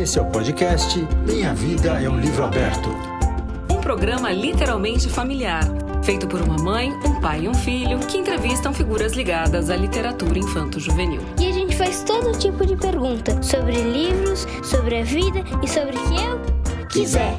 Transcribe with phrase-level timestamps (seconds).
[0.00, 2.88] Esse é o podcast Minha Vida é um Livro Aberto.
[3.70, 5.64] Um programa literalmente familiar,
[6.02, 10.38] feito por uma mãe, um pai e um filho que entrevistam figuras ligadas à literatura
[10.38, 11.20] infanto-juvenil.
[11.38, 15.94] E a gente faz todo tipo de pergunta sobre livros, sobre a vida e sobre
[15.94, 17.38] o que eu quiser.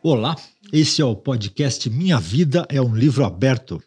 [0.00, 0.36] Olá,
[0.72, 3.82] esse é o podcast Minha Vida é um Livro Aberto.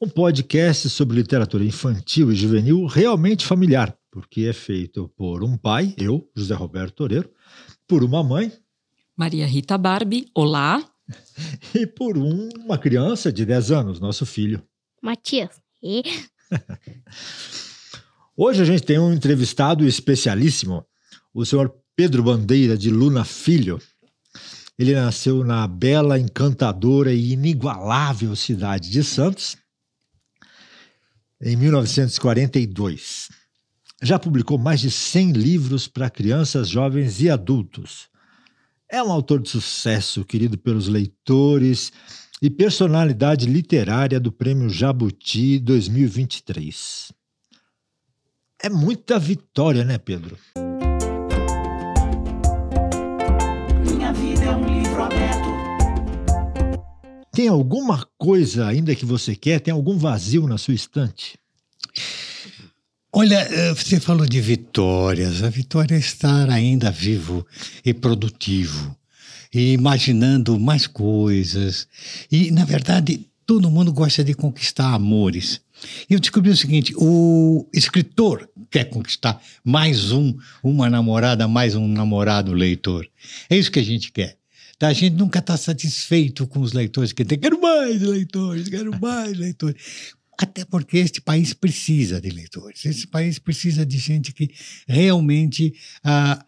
[0.00, 5.94] Um podcast sobre literatura infantil e juvenil realmente familiar, porque é feito por um pai,
[5.96, 7.30] eu, José Roberto Toreiro,
[7.92, 8.50] por uma mãe,
[9.14, 10.82] Maria Rita Barbie, olá,
[11.74, 14.62] e por um, uma criança de 10 anos, nosso filho.
[15.02, 15.60] Matias.
[15.82, 16.02] E...
[18.34, 20.86] Hoje a gente tem um entrevistado especialíssimo,
[21.34, 23.78] o senhor Pedro Bandeira de Luna Filho.
[24.78, 29.58] Ele nasceu na bela, encantadora e inigualável cidade de Santos
[31.42, 33.21] em 1942.
[34.04, 38.08] Já publicou mais de 100 livros para crianças, jovens e adultos.
[38.90, 41.92] É um autor de sucesso, querido pelos leitores
[42.42, 47.12] e personalidade literária do Prêmio Jabuti 2023.
[48.60, 50.36] É muita vitória, né, Pedro?
[53.88, 55.48] Minha vida é um livro aberto.
[57.32, 59.60] Tem alguma coisa ainda que você quer?
[59.60, 61.38] Tem algum vazio na sua estante?
[63.14, 65.42] Olha, eh, você falou de vitórias.
[65.42, 67.46] A vitória é estar ainda vivo
[67.84, 68.96] e produtivo,
[69.52, 71.86] e imaginando mais coisas.
[72.30, 75.60] E, na verdade, todo mundo gosta de conquistar amores.
[76.08, 81.86] E eu descobri o seguinte: o escritor quer conquistar mais um, uma namorada, mais um
[81.86, 83.06] namorado leitor.
[83.50, 84.38] É isso que a gente quer.
[84.78, 84.88] Tá?
[84.88, 87.38] A gente nunca está satisfeito com os leitores que tem.
[87.38, 89.76] Quero mais leitores, quero mais leitores.
[90.42, 92.84] Até porque este país precisa de leitores.
[92.84, 94.50] Esse país precisa de gente que
[94.88, 96.44] realmente ah,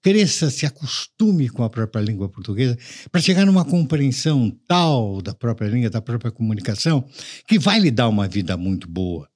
[0.00, 2.78] cresça, se acostume com a própria língua portuguesa,
[3.10, 7.04] para chegar numa compreensão tal da própria língua, da própria comunicação,
[7.48, 9.28] que vai lhe dar uma vida muito boa,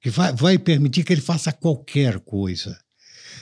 [0.00, 2.78] que vai, vai permitir que ele faça qualquer coisa.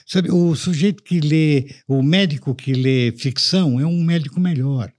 [0.04, 4.92] Sabe, o sujeito que lê, o médico que lê ficção é um médico melhor.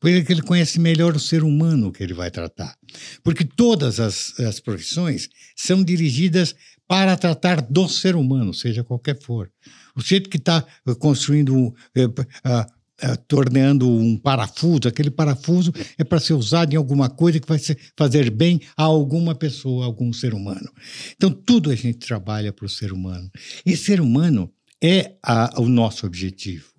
[0.00, 2.76] Porque ele conhece melhor o ser humano que ele vai tratar.
[3.22, 6.54] Porque todas as, as profissões são dirigidas
[6.86, 9.50] para tratar do ser humano, seja qualquer for.
[9.96, 10.64] O jeito que está
[10.98, 17.48] construindo, eh, torneando um parafuso, aquele parafuso é para ser usado em alguma coisa que
[17.48, 17.58] vai
[17.96, 20.70] fazer bem a alguma pessoa, a algum ser humano.
[21.16, 23.30] Então, tudo a gente trabalha para o ser humano.
[23.64, 24.52] E ser humano
[24.82, 26.73] é a, o nosso objetivo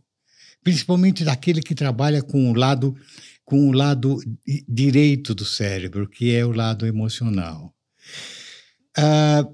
[0.65, 2.97] principalmente daquele que trabalha com o lado
[3.45, 4.17] com o lado
[4.67, 7.71] direito do cérebro, que é o lado emocional.
[8.97, 9.47] Ah,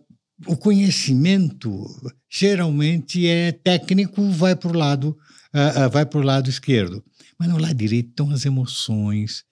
[0.47, 1.85] o conhecimento
[2.29, 5.17] geralmente é técnico, vai para o lado
[5.53, 7.03] ah, ah, vai para o lado esquerdo,
[7.37, 9.43] mas no lado direito estão as emoções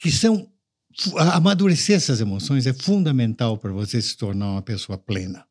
[0.00, 0.50] que são
[1.16, 5.46] amadurecer essas emoções é fundamental para você se tornar uma pessoa plena.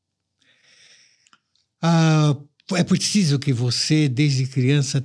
[2.75, 5.01] É preciso que você, desde criança,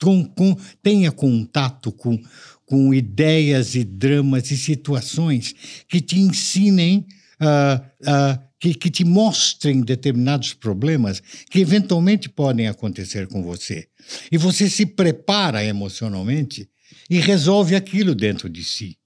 [0.00, 2.18] com, tenha contato com,
[2.64, 5.54] com ideias e dramas e situações
[5.88, 7.06] que te ensinem,
[7.40, 13.86] uh, uh, que, que te mostrem determinados problemas que eventualmente podem acontecer com você.
[14.30, 16.68] E você se prepara emocionalmente
[17.08, 18.96] e resolve aquilo dentro de si.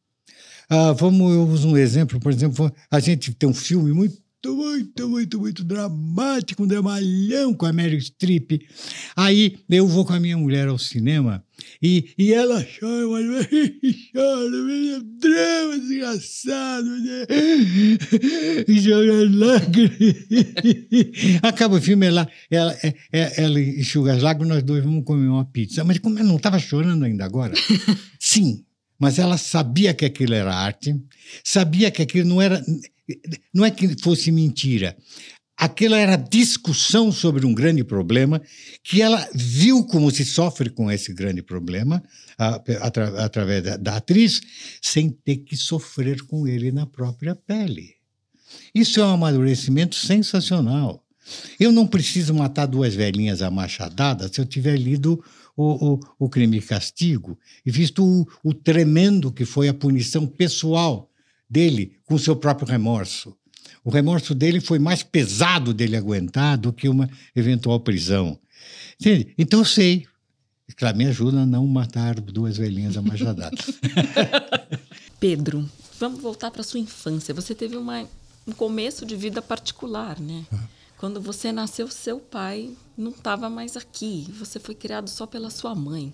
[0.71, 5.09] Uh, vamos, eu uso um exemplo, por exemplo, a gente tem um filme muito muito,
[5.09, 8.63] muito, muito dramático, um dramalhão com a Mary Streep.
[9.15, 11.45] Aí eu vou com a minha mulher ao cinema
[11.83, 13.47] e, e ela chora, mas
[14.13, 17.27] chora, é drama desgraçado, né?
[18.67, 19.97] e joga lágrimas.
[21.43, 25.29] Acaba o filme, ela, ela, ela, é, ela enxuga as lágrimas, nós dois vamos comer
[25.29, 25.85] uma pizza.
[25.85, 27.55] Mas como ela não estava chorando ainda agora?
[28.19, 28.65] Sim,
[28.99, 30.95] mas ela sabia que aquilo era arte,
[31.43, 32.63] sabia que aquilo não era
[33.53, 34.97] não é que fosse mentira.
[35.57, 38.43] Aquilo era discussão sobre um grande problema
[38.83, 42.03] que ela viu como se sofre com esse grande problema
[42.37, 44.41] atra, através da, da atriz,
[44.81, 47.95] sem ter que sofrer com ele na própria pele.
[48.75, 51.05] Isso é um amadurecimento sensacional.
[51.61, 55.23] Eu não preciso matar duas velhinhas a machadada se eu tiver lido
[55.57, 60.27] o, o, o Crime e Castigo e visto o, o tremendo que foi a punição
[60.27, 61.09] pessoal
[61.53, 63.37] dele com seu próprio remorso.
[63.85, 68.39] O remorso dele foi mais pesado dele aguentar do que uma eventual prisão.
[68.99, 69.35] Entende?
[69.37, 70.07] Então eu sei.
[70.77, 73.51] Claro, me ajuda a não matar duas velhinhas a machadada.
[75.21, 75.69] Pedro,
[76.01, 77.35] vamos voltar para sua infância.
[77.35, 78.09] Você teve uma,
[78.47, 80.47] um começo de vida particular, né?
[80.51, 80.65] Ah.
[80.97, 84.27] Quando você nasceu, seu pai não estava mais aqui.
[84.39, 86.13] Você foi criado só pela sua mãe.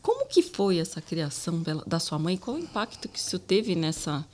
[0.00, 2.36] Como que foi essa criação da sua mãe?
[2.36, 4.24] Qual o impacto que isso teve nessa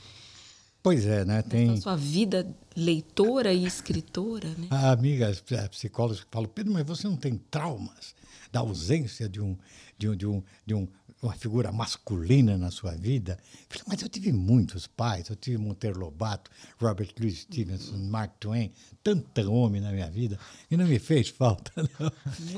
[0.85, 1.41] Pois é, né?
[1.41, 2.47] Tem sua vida
[2.77, 4.67] leitora e escritora, né?
[4.69, 5.33] A amiga
[5.65, 8.15] a psicóloga fala, Pedro, mas você não tem traumas
[8.53, 9.57] da ausência de um
[9.97, 10.89] de um, de um, de um
[11.23, 13.39] uma figura masculina na sua vida.
[13.71, 18.71] Falei, mas eu tive muitos pais, eu tive Monteiro Lobato, Robert Louis Stevenson, Mark Twain,
[19.03, 20.39] tanta homem na minha vida,
[20.71, 22.13] e não me fez falta, não.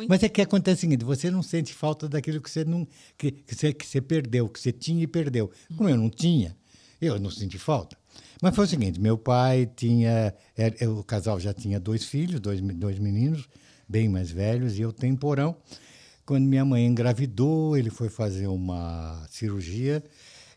[0.09, 3.31] Mas é que acontece o seguinte, você não sente falta daquilo que você, não, que,
[3.31, 5.49] que, você, que você perdeu, que você tinha e perdeu.
[5.77, 6.57] Como eu não tinha,
[7.01, 7.97] eu não senti falta.
[8.41, 12.61] Mas foi o seguinte, meu pai tinha, era, o casal já tinha dois filhos, dois,
[12.61, 13.49] dois meninos,
[13.89, 15.57] bem mais velhos, e eu temporão.
[16.25, 20.03] Quando minha mãe engravidou, ele foi fazer uma cirurgia,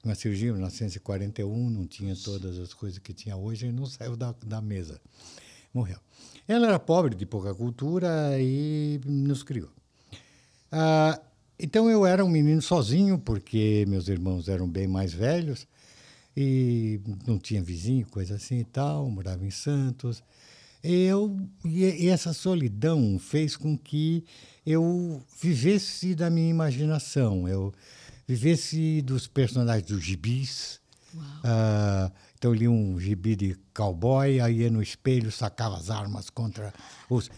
[0.03, 4.17] uma cirurgia em 1941, não tinha todas as coisas que tinha hoje, e não saiu
[4.17, 4.99] da, da mesa.
[5.73, 5.99] Morreu.
[6.47, 9.69] Ela era pobre, de pouca cultura, e nos criou.
[10.71, 11.19] Ah,
[11.59, 15.67] então eu era um menino sozinho, porque meus irmãos eram bem mais velhos,
[16.41, 20.23] e não tinha vizinho, coisa assim e tal, morava em Santos.
[20.81, 24.23] Eu, e essa solidão fez com que
[24.65, 27.73] eu vivesse da minha imaginação, eu
[28.25, 30.79] vivesse dos personagens dos gibis.
[31.13, 36.29] Uh, então eu li um gibi de cowboy, aí ia no espelho, sacava as armas
[36.29, 36.73] contra
[37.09, 37.29] os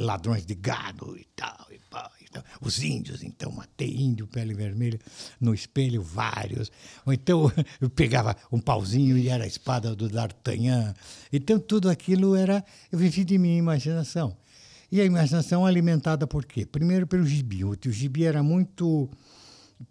[0.00, 1.66] ladrões de gado e tal.
[1.70, 2.44] E tal, e tal.
[2.60, 4.98] Os índios, então, matei índio, pele vermelha,
[5.40, 6.70] no espelho, vários.
[7.04, 10.94] Ou então eu pegava um pauzinho e era a espada do D'Artagnan.
[11.32, 12.64] Então tudo aquilo era.
[12.90, 14.36] Eu vivi de minha imaginação.
[14.92, 16.66] E a imaginação alimentada por quê?
[16.66, 17.64] Primeiro pelo gibi.
[17.64, 19.08] O gibi era muito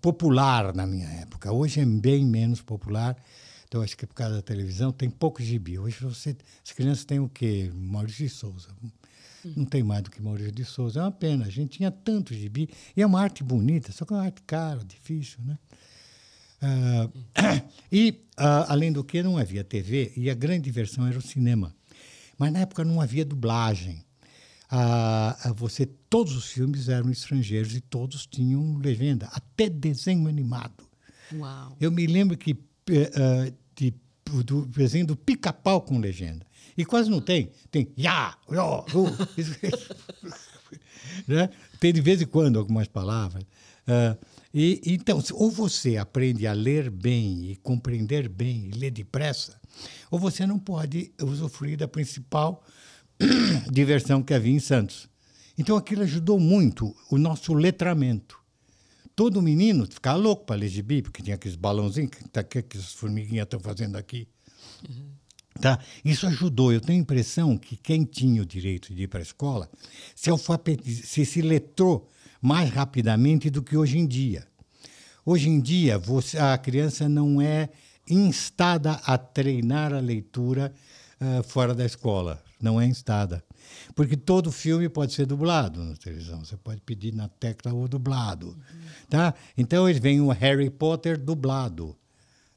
[0.02, 1.52] popular na minha época.
[1.52, 3.16] Hoje é bem menos popular.
[3.68, 5.78] Então, acho que por causa da televisão tem pouco gibi.
[5.78, 7.72] Hoje você, as crianças têm o quê?
[7.74, 8.70] Maurício de Souza.
[9.44, 11.00] Não tem mais do que Maurício de Souza.
[11.00, 11.46] É uma pena.
[11.46, 12.70] A gente tinha tanto gibi.
[12.96, 15.58] E é uma arte bonita, só que é uma arte cara, difícil, né?
[16.62, 17.12] Uh,
[17.92, 21.74] e, uh, além do que, não havia TV e a grande diversão era o cinema.
[22.38, 24.04] Mas na época não havia dublagem
[24.70, 30.88] a, a você todos os filmes eram estrangeiros e todos tinham legenda, até desenho animado.
[31.34, 31.76] Uau.
[31.82, 33.94] Eu me lembro que uh, de,
[34.44, 36.46] do desenho do pica-pau com legenda.
[36.78, 37.52] E quase não tem.
[37.70, 39.18] Tem ya, yo, uh.
[41.28, 41.50] né?
[41.80, 43.44] Tem de vez em quando algumas palavras.
[43.44, 44.18] Uh,
[44.54, 49.60] e, então, ou você aprende a ler bem e compreender bem e ler depressa,
[50.10, 52.64] ou você não pode usufruir da principal
[53.72, 55.10] diversão que havia em Santos.
[55.58, 58.39] Então aquilo ajudou muito o nosso letramento.
[59.20, 62.78] Todo menino ficava louco para ler gibi, porque tinha aqueles balãozinhos que, tá, que, que
[62.78, 64.30] as formiguinhas estão fazendo aqui.
[64.88, 65.10] Uhum.
[65.60, 65.78] Tá?
[66.06, 66.72] Isso ajudou.
[66.72, 69.70] Eu tenho a impressão que quem tinha o direito de ir para a escola
[70.16, 70.32] se,
[71.04, 72.10] se, se letrou
[72.42, 74.48] mais rapidamente do que hoje em dia.
[75.26, 77.68] Hoje em dia, você, a criança não é
[78.10, 80.74] instada a treinar a leitura
[81.20, 83.44] uh, fora da escola não é instada.
[83.96, 86.44] Porque todo filme pode ser dublado na televisão.
[86.44, 88.48] Você pode pedir na tecla o dublado.
[88.48, 88.56] Uhum.
[89.10, 89.34] Tá?
[89.58, 91.96] Então, eles vem o Harry Potter dublado.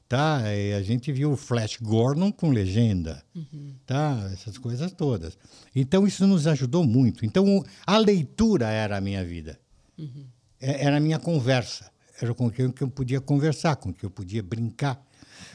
[0.07, 0.41] Tá?
[0.53, 3.23] E a gente viu o Flash Gordon com legenda.
[3.33, 3.75] Uhum.
[3.85, 4.29] Tá?
[4.33, 5.37] Essas coisas todas.
[5.75, 7.25] Então, isso nos ajudou muito.
[7.25, 9.59] Então, a leitura era a minha vida.
[9.97, 10.25] Uhum.
[10.59, 11.91] Era a minha conversa.
[12.21, 15.03] Era com quem eu podia conversar, com quem eu podia brincar,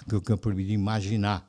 [0.08, 1.48] com quem eu podia imaginar.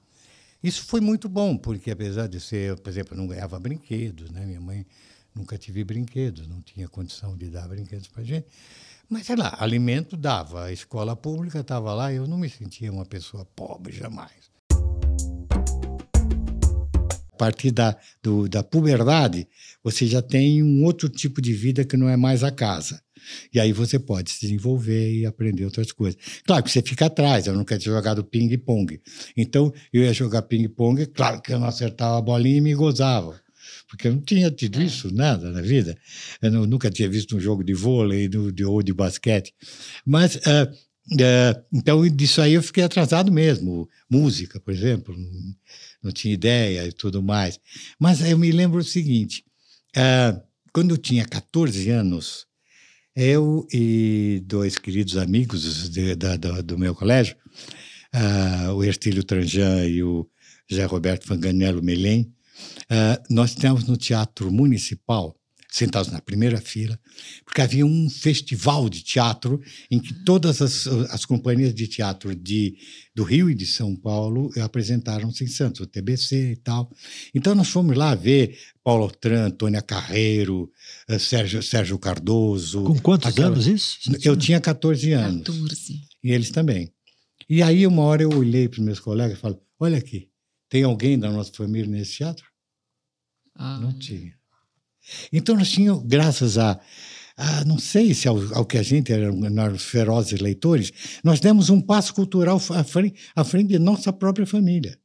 [0.62, 4.46] Isso foi muito bom, porque apesar de ser, por exemplo, eu não ganhava brinquedos, né?
[4.46, 4.86] Minha mãe
[5.34, 8.46] nunca tive brinquedos, não tinha condição de dar brinquedos para gente.
[9.10, 10.66] Mas, sei lá, alimento dava.
[10.66, 14.52] A escola pública estava lá e eu não me sentia uma pessoa pobre jamais.
[17.32, 19.48] A partir da, do, da puberdade,
[19.82, 23.02] você já tem um outro tipo de vida que não é mais a casa.
[23.54, 26.20] E aí você pode se desenvolver e aprender outras coisas.
[26.46, 29.02] Claro que você fica atrás, eu nunca tinha jogado ping-pong.
[29.36, 33.40] Então, eu ia jogar ping-pong, claro que eu não acertava a bolinha e me gozava.
[33.88, 35.98] Porque eu não tinha tido isso, nada na vida.
[36.42, 39.54] Eu não, nunca tinha visto um jogo de vôlei de, ou de basquete.
[40.06, 40.72] Mas, uh,
[41.14, 43.90] uh, então, disso aí eu fiquei atrasado mesmo.
[44.10, 45.56] Música, por exemplo, não,
[46.04, 47.60] não tinha ideia e tudo mais.
[48.00, 49.44] Mas eu me lembro o seguinte:
[49.98, 50.40] uh,
[50.72, 52.46] quando eu tinha 14 anos,
[53.20, 57.36] eu e dois queridos amigos de, da, do, do, meu colégio,
[58.16, 60.26] uh, o Ertílio Tranjan e o
[60.70, 62.34] José Roberto Fanganello Melém,
[62.90, 65.36] uh, nós temos no Teatro Municipal,
[65.72, 67.00] sentados na primeira fila,
[67.46, 69.62] porque havia um festival de teatro
[69.92, 72.76] em que todas as, as companhias de teatro de,
[73.14, 76.92] do Rio e de São Paulo apresentaram-se em Santos, o TBC e tal.
[77.36, 80.72] Então nós fomos lá ver Paulo Altran, Antônia Carreiro,
[81.08, 82.84] eh, Sérgio, Sérgio Cardoso.
[82.84, 84.00] Com quantos aquela- anos isso?
[84.24, 85.44] Eu tinha 14 anos.
[85.46, 86.02] 14.
[86.24, 86.92] E eles também.
[87.48, 90.30] E aí, uma hora eu olhei para os meus colegas e falei: Olha aqui,
[90.68, 92.46] tem alguém da nossa família nesse teatro?
[93.56, 94.39] Ah, Não tinha.
[95.32, 96.80] Então, nós tínhamos, graças a.
[97.38, 100.92] a não sei se ao, ao que a gente era nós ferozes leitores,
[101.24, 104.98] nós demos um passo cultural à frente, à frente de nossa própria família.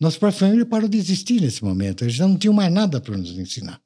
[0.00, 2.04] Nossa própria família parou de existir nesse momento.
[2.04, 3.80] Eles já não tinham mais nada para nos ensinar.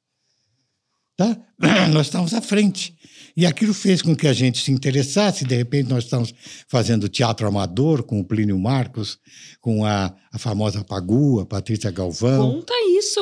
[1.15, 1.37] Tá?
[1.93, 2.95] Nós estávamos à frente.
[3.39, 5.45] E aquilo fez com que a gente se interessasse.
[5.45, 6.33] De repente, nós estávamos
[6.67, 9.17] fazendo teatro amador com o Plínio Marcos,
[9.61, 12.55] com a, a famosa Pagu, a Patrícia Galvão.
[12.55, 13.21] Conta isso.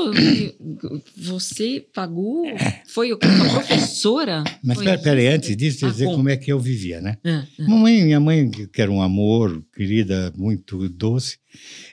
[1.17, 2.45] Você pagou?
[2.87, 4.43] Foi o- a professora?
[4.63, 7.17] Mas Foi pera- peraí, antes disso, Ah, dizer como é que eu vivia, né?
[7.23, 7.63] Ah, ah.
[7.67, 11.37] Mamãe, minha mãe, que era um amor, querida, muito doce,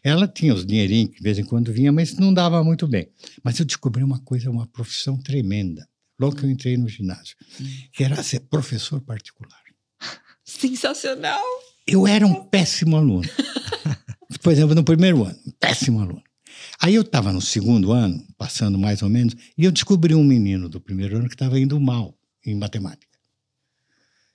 [0.03, 3.07] ela tinha os dinheirinhos que de vez em quando vinha, mas não dava muito bem.
[3.43, 5.87] Mas eu descobri uma coisa, uma profissão tremenda,
[6.25, 7.37] logo que eu entrei no ginásio,
[7.93, 9.61] que era ser professor particular.
[10.45, 11.43] Sensacional.
[11.87, 13.29] Eu era um péssimo aluno.
[14.43, 16.23] Por exemplo, no primeiro ano, um péssimo aluno.
[16.81, 20.69] Aí eu estava no segundo ano, passando mais ou menos, e eu descobri um menino
[20.69, 23.13] do primeiro ano que estava indo mal em matemática.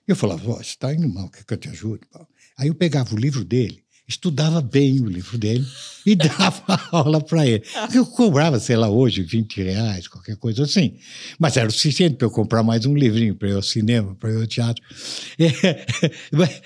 [0.08, 2.02] Eu falava, ó, você está indo mal, quer que eu te ajude?
[2.12, 2.28] Paulo?"
[2.58, 5.66] Aí eu pegava o livro dele, estudava bem o livro dele
[6.04, 7.64] e dava aula para ele.
[7.94, 10.96] Eu cobrava, sei lá, hoje 20 reais, qualquer coisa assim.
[11.38, 14.32] Mas era o suficiente para eu comprar mais um livrinho para ir ao cinema, para
[14.32, 14.84] ir ao teatro.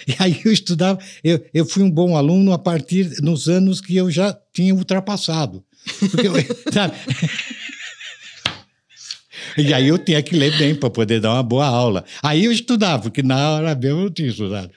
[0.08, 3.96] E aí eu estudava, eu, eu fui um bom aluno a partir nos anos que
[3.96, 5.64] eu já tinha ultrapassado.
[6.00, 6.34] Porque eu,
[6.72, 6.96] sabe?
[9.58, 12.06] E aí eu tinha que ler bem para poder dar uma boa aula.
[12.22, 14.72] Aí eu estudava, porque na hora mesmo eu não tinha estudado.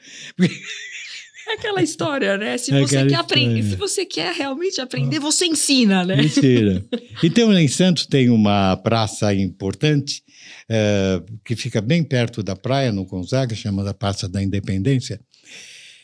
[1.48, 2.58] É aquela história, né?
[2.58, 6.16] Se É você quer aprender, se você quer realmente aprender, você ensina, né?
[6.16, 6.84] Mentira.
[7.22, 10.22] Então, em Santos tem uma praça importante
[10.68, 15.18] eh, que fica bem perto da praia, no Gonzaga, chamada Praça da Independência.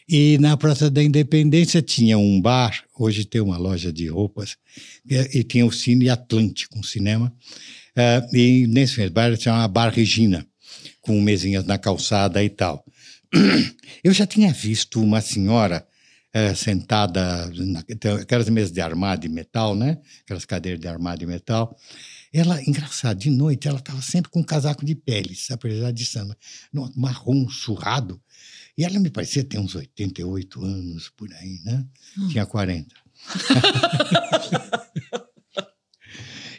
[0.09, 4.57] E na Praça da Independência tinha um bar, hoje tem uma loja de roupas,
[5.09, 7.33] e, e tinha o Cine Atlântico, um cinema.
[7.95, 10.47] Eh, e nesse bar tinha uma Bar Regina,
[11.03, 12.85] com mesinhas na calçada e tal.
[14.05, 15.87] Eu já tinha visto uma senhora
[16.33, 19.99] eh, sentada naquelas mesas de armário de metal, né?
[20.23, 21.77] Aquelas cadeiras de armário de metal.
[22.33, 26.37] Ela, engraçado, de noite ela estava sempre com um casaco de pele, apesar de samba,
[26.97, 28.21] marrom surrado.
[28.77, 31.85] E ela me parecia ter uns 88 anos por aí, né?
[32.31, 32.95] Tinha 40.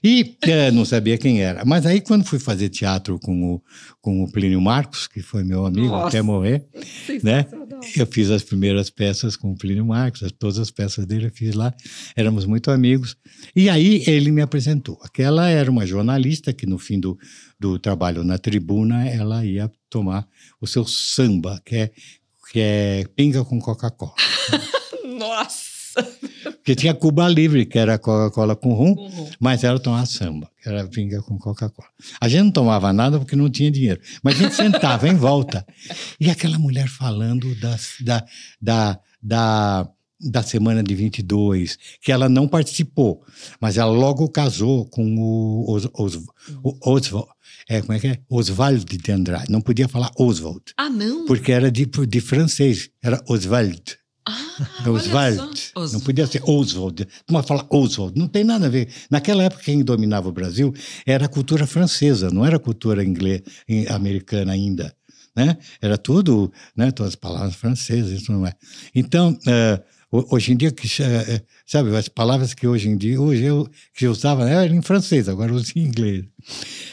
[0.03, 1.63] E eh, não sabia quem era.
[1.63, 3.61] Mas aí, quando fui fazer teatro com o,
[4.01, 6.07] com o Plínio Marcos, que foi meu amigo Nossa.
[6.09, 6.65] até morrer,
[7.23, 7.45] né?
[7.95, 11.31] Eu fiz as primeiras peças com o Plínio Marcos, as- todas as peças dele eu
[11.31, 11.73] fiz lá,
[12.17, 13.15] éramos muito amigos.
[13.55, 14.99] E aí ele me apresentou.
[15.03, 17.17] Aquela era uma jornalista que no fim do,
[17.57, 20.27] do trabalho na tribuna, ela ia tomar
[20.59, 21.91] o seu samba, que é,
[22.51, 24.13] que é pinga com Coca-Cola.
[25.17, 25.72] Nossa!
[26.43, 29.29] Porque tinha Cuba Livre, que era Coca-Cola com rum, Uhum.
[29.39, 31.87] mas ela tomava samba, que era pinga com Coca-Cola.
[32.21, 35.65] A gente não tomava nada porque não tinha dinheiro, mas a gente sentava em volta.
[36.19, 38.25] E aquela mulher falando das, da,
[38.61, 43.21] da, da, da semana de 22, que ela não participou,
[43.59, 46.15] mas ela logo casou com o, Os, Os,
[46.63, 47.27] o Oswald.
[47.69, 48.19] É, como é que é?
[48.29, 49.49] Oswald de Andrade.
[49.51, 51.25] Não podia falar Oswald, Ah, não?
[51.25, 53.81] porque era de, de francês, era Oswald.
[54.25, 55.71] Ah, Oswald.
[55.93, 57.07] Não podia ser Oswald.
[57.29, 58.17] Uma fala Oswald.
[58.17, 58.87] Não tem nada a ver.
[59.09, 60.73] Naquela época, quem dominava o Brasil
[61.05, 63.41] era a cultura francesa, não era a cultura inglês,
[63.89, 64.95] americana ainda.
[65.35, 65.57] Né?
[65.81, 66.91] Era tudo, né?
[66.91, 68.53] todas as palavras francesas, isso não é.
[68.93, 69.37] Então,
[70.11, 73.67] ho- hoje em dia, que, eh, sabe, as palavras que hoje em dia, hoje eu,
[73.95, 76.23] que eu usava né, eram em francês, agora eu uso em inglês.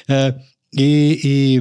[0.08, 0.34] Eh,
[0.72, 1.60] e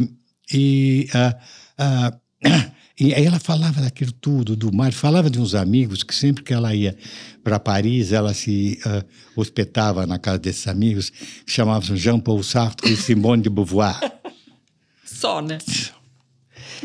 [0.53, 1.38] e, e, ah,
[1.77, 2.17] ah,
[3.00, 6.53] e aí ela falava daquilo tudo, do mar, falava de uns amigos que sempre que
[6.53, 6.98] ela ia
[7.44, 12.98] para Paris, ela se ah, hospedava na casa desses amigos, que chamavam Jean-Paul Sartre e
[12.98, 14.00] Simone de Beauvoir.
[15.06, 15.58] Só, né?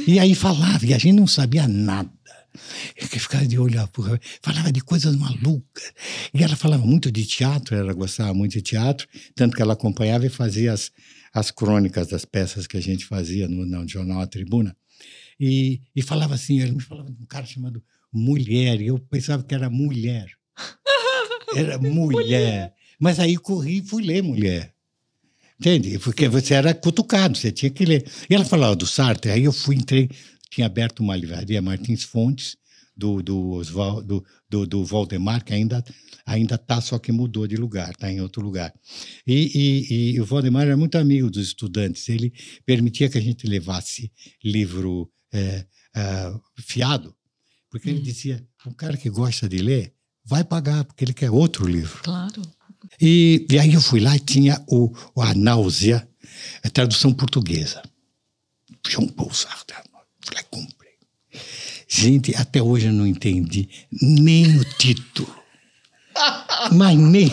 [0.06, 2.10] E aí falava, e a gente não sabia nada.
[2.96, 3.80] Eu ficava de olho,
[4.40, 5.92] falava de coisas malucas.
[6.32, 10.24] E ela falava muito de teatro, ela gostava muito de teatro, tanto que ela acompanhava
[10.26, 10.92] e fazia as,
[11.32, 14.76] as crônicas das peças que a gente fazia no, no jornal A Tribuna.
[15.38, 19.42] E, e falava assim, ele me falava de um cara chamado Mulher, e eu pensava
[19.42, 20.30] que era mulher.
[21.56, 22.74] Era mulher.
[22.98, 24.74] Mas aí corri e fui ler Mulher.
[25.58, 25.98] Entende?
[26.00, 28.04] Porque você era cutucado, você tinha que ler.
[28.28, 30.10] E ela falava do Sartre, aí eu fui, entrei,
[30.50, 32.56] tinha aberto uma livraria, Martins Fontes,
[32.96, 35.84] do, do, Oswald, do, do, do Valdemar, que ainda
[36.26, 38.72] ainda está, só que mudou de lugar, está em outro lugar.
[39.26, 42.32] E, e, e, o Valdemar era muito amigo dos estudantes, ele
[42.64, 44.10] permitia que a gente levasse
[44.42, 47.14] livro é, é, fiado,
[47.70, 49.92] porque ele dizia: um cara que gosta de ler
[50.24, 52.02] vai pagar, porque ele quer outro livro.
[52.02, 52.42] Claro.
[53.00, 56.08] E, e aí eu fui lá e tinha o, a náusea,
[56.62, 57.82] a tradução portuguesa.
[58.86, 59.76] João Paul Sartre.
[60.24, 60.92] Falei, comprei.
[61.88, 65.34] Gente, até hoje eu não entendi nem o título.
[66.72, 67.30] Mas nem.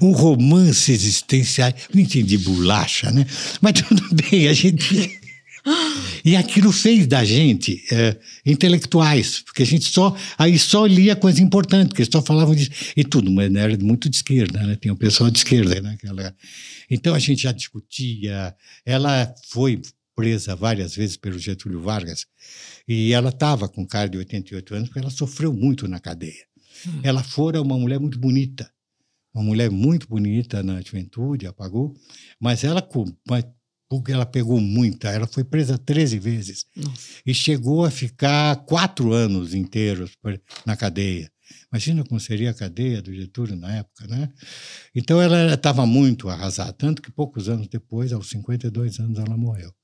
[0.00, 1.72] Um romance existencial.
[1.92, 3.26] Não entendi bolacha, né?
[3.60, 5.18] Mas tudo bem, a gente.
[6.24, 11.42] E aquilo fez da gente é, intelectuais, porque a gente só aí só lia coisa
[11.42, 14.76] importante, porque só falavam disso e tudo, mas era muito de esquerda, né?
[14.76, 16.22] Tinha um pessoal de esquerda naquela.
[16.22, 16.32] Né?
[16.90, 18.54] Então a gente já discutia.
[18.84, 19.80] Ela foi
[20.20, 22.26] presa várias vezes pelo Getúlio Vargas
[22.86, 26.44] e ela estava com cara de 88 anos porque ela sofreu muito na cadeia.
[26.86, 27.00] Hum.
[27.02, 28.70] Ela fora uma mulher muito bonita,
[29.34, 31.94] uma mulher muito bonita na juventude, apagou,
[32.40, 32.82] mas ela
[33.88, 37.08] porque ela pegou muita, ela foi presa 13 vezes Nossa.
[37.26, 40.12] e chegou a ficar quatro anos inteiros
[40.64, 41.30] na cadeia.
[41.72, 44.28] Imagina como seria a cadeia do Getúlio na época, né?
[44.94, 49.74] Então ela estava muito arrasada, tanto que poucos anos depois, aos 52 anos, ela morreu.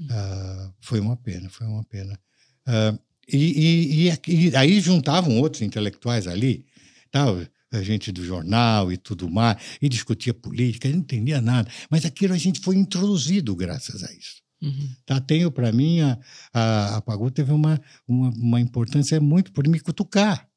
[0.00, 2.20] Uh, foi uma pena, foi uma pena.
[2.68, 6.66] Uh, e, e, e, e, aí juntavam outros intelectuais ali,
[7.10, 7.40] tal,
[7.72, 11.70] a gente do jornal e tudo mais, e discutia política, não entendia nada.
[11.90, 14.42] Mas aquilo a gente foi introduzido graças a isso.
[14.62, 14.88] Uhum.
[15.04, 16.18] Tá, tenho para mim, a,
[16.52, 20.48] a, a Pagu teve uma, uma, uma importância muito por me cutucar.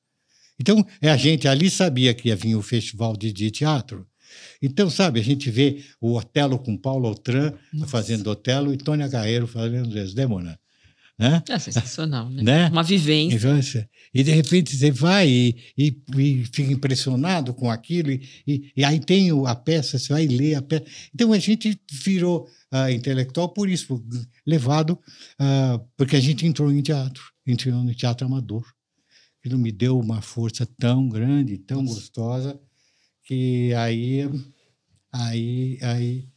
[0.60, 4.06] Então, a gente ali sabia que ia vir o festival de, de teatro,
[4.62, 9.48] então, sabe, a gente vê o Otelo com Paulo Outram fazendo Otelo e Tônia Carreiro
[9.48, 10.60] fazendo Desdemona.
[11.20, 11.44] Né?
[11.50, 12.42] É sensacional, né?
[12.42, 12.70] né?
[12.70, 13.36] Uma vivência.
[13.36, 18.86] Então, e de repente você vai e, e, e fica impressionado com aquilo, e, e,
[18.86, 20.86] aí tem a peça, você vai ler a peça.
[21.14, 24.02] Então a gente virou uh, intelectual por isso,
[24.48, 28.64] levado, uh, porque a gente entrou em teatro, entrou no teatro amador.
[29.40, 32.58] Aquilo me deu uma força tão grande, tão gostosa,
[33.26, 34.22] que aí,
[35.12, 36.28] aí, aí,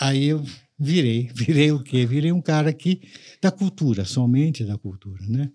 [0.00, 0.44] aí eu
[0.78, 2.06] virei, virei o quê?
[2.06, 3.00] Virei um cara aqui
[3.40, 5.50] da cultura, somente da cultura, né?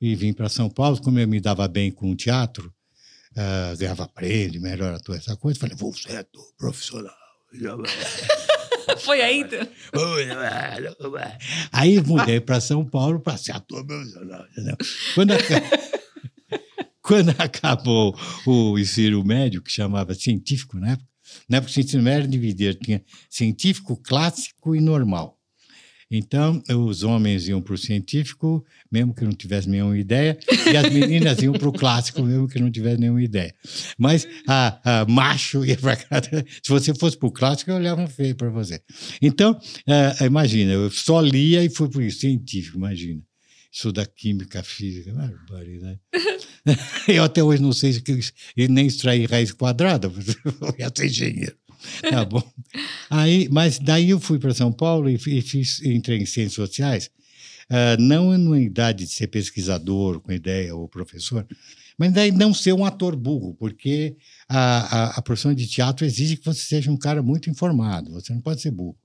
[0.00, 2.72] E vim para São Paulo, como eu me dava bem com o teatro,
[3.32, 7.14] uh, ganhava prêmio, melhor ator, essa coisa, falei, vou ser ator profissional.
[9.00, 9.60] Foi aí, então?
[11.70, 14.44] Aí mudei para São Paulo para ser ator profissional.
[14.50, 14.76] Entendeu?
[15.14, 15.34] Quando,
[17.02, 20.98] quando acabou o ensino médio, que chamava científico, né?
[21.48, 25.36] Na época, o ensino médio dividia, tinha científico, clássico e normal.
[26.12, 30.36] Então, os homens iam para o científico, mesmo que não tivesse nenhuma ideia,
[30.68, 33.54] e as meninas iam para o clássico, mesmo que não tivesse nenhuma ideia.
[33.96, 35.96] Mas a, a macho ia para.
[36.60, 38.82] Se você fosse para o clássico, eu olhava feio para você.
[39.22, 43.22] Então, uh, imagina, eu só lia e fui para o científico, imagina
[43.72, 46.00] estudar química, física, barbaridade.
[47.08, 48.02] eu até hoje não sei
[48.56, 50.08] e nem extrair raiz quadrada,
[50.44, 51.56] eu ia ser engenheiro.
[52.08, 52.42] Tá bom.
[53.08, 57.10] Aí, mas daí eu fui para São Paulo e, fiz, entrei em ciências sociais,
[57.70, 61.46] uh, não numa idade de ser pesquisador com ideia ou professor,
[61.98, 64.16] mas daí não ser um ator burro, porque
[64.48, 68.32] a, a, a profissão de teatro exige que você seja um cara muito informado, você
[68.32, 68.96] não pode ser burro.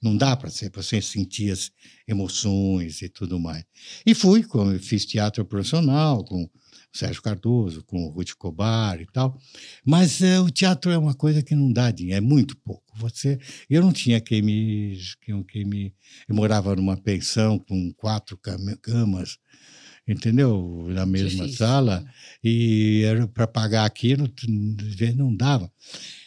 [0.00, 1.72] Não dá para você sentir as
[2.06, 3.64] emoções e tudo mais.
[4.06, 6.48] E fui, como fiz teatro profissional com
[6.92, 9.38] Sérgio Cardoso, com o Ruth Cobar e tal.
[9.84, 12.84] Mas é, o teatro é uma coisa que não dá dinheiro, é muito pouco.
[12.96, 15.94] Você, eu não tinha quem me, quem, quem me,
[16.28, 19.38] eu morava numa pensão com quatro camas,
[20.06, 20.86] entendeu?
[20.90, 21.66] Na mesma Difícil.
[21.66, 22.04] sala
[22.42, 24.28] e era para pagar aquilo,
[25.14, 25.70] não dava.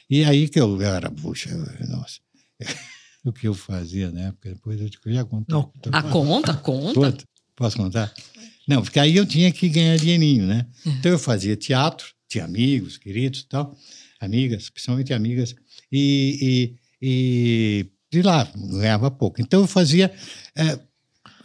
[0.10, 1.50] E aí que eu, eu era, puxa,
[1.88, 2.19] nossa
[3.24, 4.50] o que eu fazia na época.
[4.50, 5.50] Depois eu já conto.
[5.50, 7.17] Não, a conta, conta.
[7.56, 8.13] Posso contar?
[8.67, 10.65] Não, porque aí eu tinha que ganhar dinheirinho, né?
[10.86, 10.89] É.
[10.89, 13.76] Então eu fazia teatro, tinha amigos, queridos e tal,
[14.19, 15.56] amigas, principalmente amigas,
[15.91, 19.41] e, e, e de lá ganhava pouco.
[19.41, 20.13] Então eu fazia,
[20.56, 20.80] é,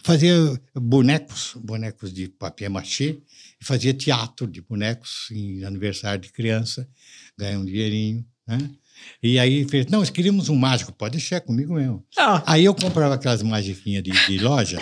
[0.02, 0.34] fazia
[0.74, 3.18] bonecos, bonecos de papier machê,
[3.60, 6.88] e fazia teatro de bonecos em aniversário de criança,
[7.38, 8.70] ganhava um dinheirinho, né?
[9.22, 12.04] E aí fez, não, nós queríamos um mágico, pode deixar comigo mesmo.
[12.16, 12.42] Ah.
[12.46, 14.78] Aí eu comprava aquelas magiquinhas de, de loja,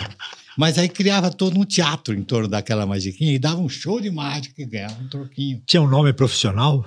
[0.56, 4.10] Mas aí criava todo um teatro em torno daquela magiquinha e dava um show de
[4.10, 5.62] mágica e ganhava um troquinho.
[5.66, 6.84] Tinha um nome profissional?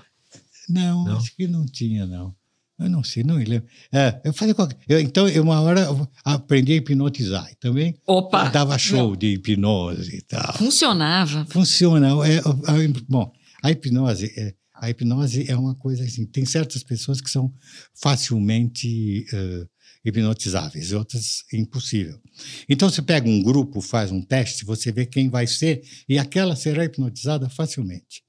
[0.69, 1.17] Não, Não?
[1.17, 2.35] acho que não tinha, não.
[2.79, 3.67] Eu não sei, não me lembro.
[3.91, 4.77] É, eu fazia qualquer...
[4.87, 7.49] eu, Então, eu, uma hora eu aprendi a hipnotizar.
[7.59, 8.49] Também Opa!
[8.49, 10.53] dava show de hipnose e tal.
[10.57, 11.43] Funcionava.
[11.49, 12.07] Funciona.
[12.27, 13.31] É, a- bom,
[13.63, 16.23] a hipnose, é, a hipnose é uma coisa assim.
[16.27, 17.51] Tem certas pessoas que são
[17.95, 19.65] facilmente eh,
[20.03, 22.19] hipnotizáveis, outras impossível.
[22.67, 26.55] Então você pega um grupo, faz um teste, você vê quem vai ser e aquela
[26.55, 28.23] será hipnotizada facilmente.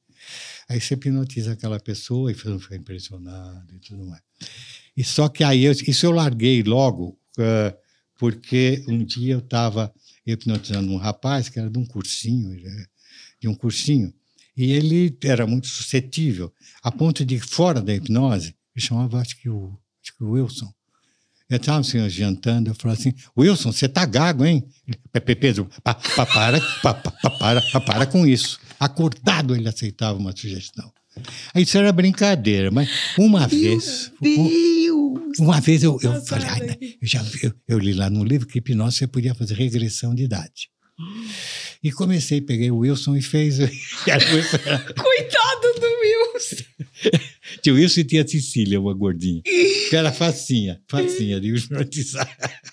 [0.68, 4.22] Aí você hipnotiza aquela pessoa e fica impressionado e tudo mais.
[4.96, 7.74] E só que aí eu, isso eu larguei logo, eh,
[8.18, 9.92] porque um dia eu estava
[10.26, 12.86] hipnotizando um rapaz que era de um cursinho, eh,
[13.40, 14.12] de um cursinho,
[14.56, 16.52] e ele era muito suscetível,
[16.82, 20.72] a ponto de, fora da hipnose, ele chamava, acho que o, acho que o Wilson.
[21.50, 24.62] Eu estava assim, jantando, eu falei assim, Wilson, você tá gago, hein?
[25.40, 28.60] Pedro, pa, pa, para, pa, pa, pa, para, pa, para com isso.
[28.78, 30.92] Acordado ele aceitava uma sugestão.
[31.54, 34.12] Aí Isso era brincadeira, mas uma vez...
[34.20, 35.38] Deus!
[35.38, 38.58] Uma vez eu, eu falei, né, eu já vi- eu, li lá no livro que
[38.58, 40.68] hipnose você podia fazer regressão de idade.
[41.82, 43.58] E comecei, peguei o Wilson e fez.
[44.68, 45.97] Coitado do!
[47.62, 49.42] Tinha o Wilson e tinha a Cecília, uma gordinha.
[49.42, 52.28] Que era facinha, facinha de hipnotizar.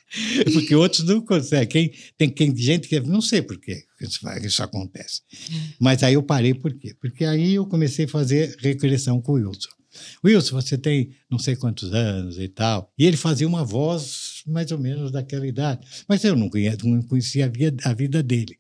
[0.54, 1.68] Porque outros não conseguem.
[1.68, 3.00] Quem, tem quem, gente que.
[3.00, 3.86] Não sei por que
[4.44, 5.22] isso, acontece.
[5.80, 6.96] Mas aí eu parei por quê?
[7.00, 9.70] Porque aí eu comecei a fazer regressão com o Wilson.
[10.24, 12.92] Wilson, você tem não sei quantos anos e tal.
[12.98, 15.86] E ele fazia uma voz mais ou menos daquela idade.
[16.08, 18.58] Mas eu não conhecia, não conhecia a, vida, a vida dele.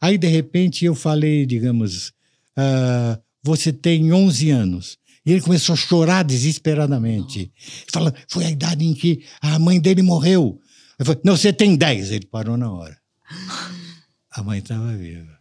[0.00, 2.12] Aí, de repente, eu falei, digamos,
[2.56, 4.98] ah, você tem 11 anos.
[5.24, 7.52] E ele começou a chorar desesperadamente.
[7.92, 10.60] Fala, foi a idade em que a mãe dele morreu.
[10.98, 12.10] Eu falei, não, você tem 10.
[12.10, 12.98] Ele parou na hora.
[14.32, 15.36] A mãe estava viva.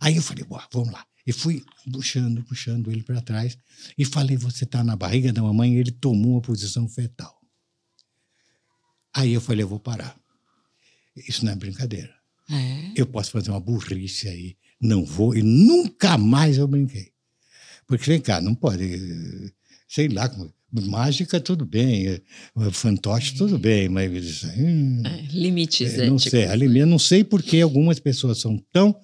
[0.00, 1.04] Aí eu falei, "Boa, vamos lá.
[1.26, 1.62] E fui
[1.92, 3.58] puxando, puxando ele para trás.
[3.96, 5.74] E falei, você está na barriga da mamãe.
[5.74, 7.38] E ele tomou uma posição fetal.
[9.14, 10.18] Aí eu falei, eu vou parar.
[11.16, 12.14] Isso não é brincadeira.
[12.50, 12.92] É.
[12.96, 14.56] Eu posso fazer uma burrice aí.
[14.80, 15.36] Não vou.
[15.36, 17.12] E nunca mais eu brinquei.
[17.88, 19.52] Porque, vem cá, não pode.
[19.88, 20.30] Sei lá,
[20.70, 22.20] mágica tudo bem,
[22.70, 24.44] fantoche tudo bem, mas.
[24.56, 26.30] hum, É, limites é, não éticos.
[26.30, 28.94] sei, ali mesmo, não sei porque algumas pessoas são tão.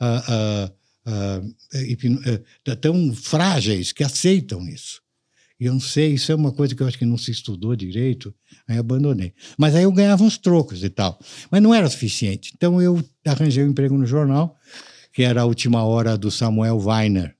[0.00, 0.72] ah, ah,
[1.06, 1.42] ah,
[1.74, 5.00] eh, tão frágeis que aceitam isso.
[5.58, 7.76] E eu não sei, isso é uma coisa que eu acho que não se estudou
[7.76, 8.34] direito,
[8.66, 9.34] aí abandonei.
[9.58, 11.18] Mas aí eu ganhava uns trocos e tal.
[11.50, 12.52] Mas não era suficiente.
[12.56, 14.56] Então eu arranjei um emprego no jornal,
[15.12, 17.36] que era a última hora do Samuel Weiner.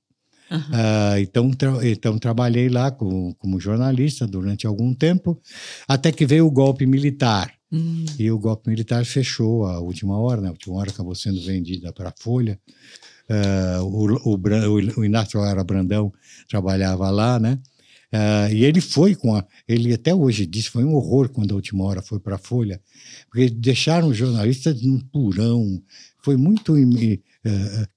[0.73, 5.39] Ah, então, tra- então trabalhei lá como, como jornalista durante algum tempo,
[5.87, 7.53] até que veio o golpe militar.
[7.71, 10.49] Hum, E o golpe militar fechou a última hora, né?
[10.49, 12.59] A última hora acabou sendo vendida para a Folha.
[13.29, 16.11] Ah, o, o, o- o Inácio Lara Brandão
[16.49, 17.59] trabalhava lá, né?
[18.11, 19.45] Ah, e ele foi com a.
[19.67, 22.81] Ele até hoje diz foi um horror quando a última hora foi para a Folha,
[23.29, 25.81] porque deixaram os jornalistas num purão.
[26.23, 26.77] Foi muito.
[27.45, 27.87] eh,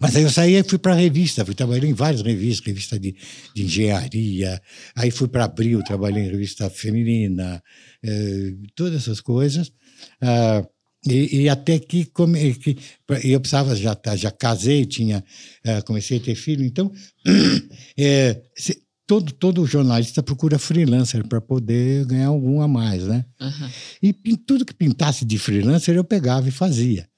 [0.00, 2.98] mas aí eu saí e fui para a revista, fui trabalhei em várias revistas, revista
[2.98, 3.14] de,
[3.54, 4.60] de engenharia,
[4.94, 7.62] aí fui para Abril, trabalhei em revista feminina,
[8.02, 9.72] eh, todas essas coisas.
[10.20, 10.64] Ah,
[11.06, 12.76] e, e até que, come, que
[13.24, 15.22] eu precisava já tá, já casei, tinha
[15.64, 16.90] eh, comecei a ter filho, então
[17.98, 23.24] eh, se- todo todo jornalista procura freelancer para poder ganhar algum a mais, né?
[23.40, 23.70] aham.
[24.02, 27.08] E tudo que pintasse de freelancer eu pegava e fazia.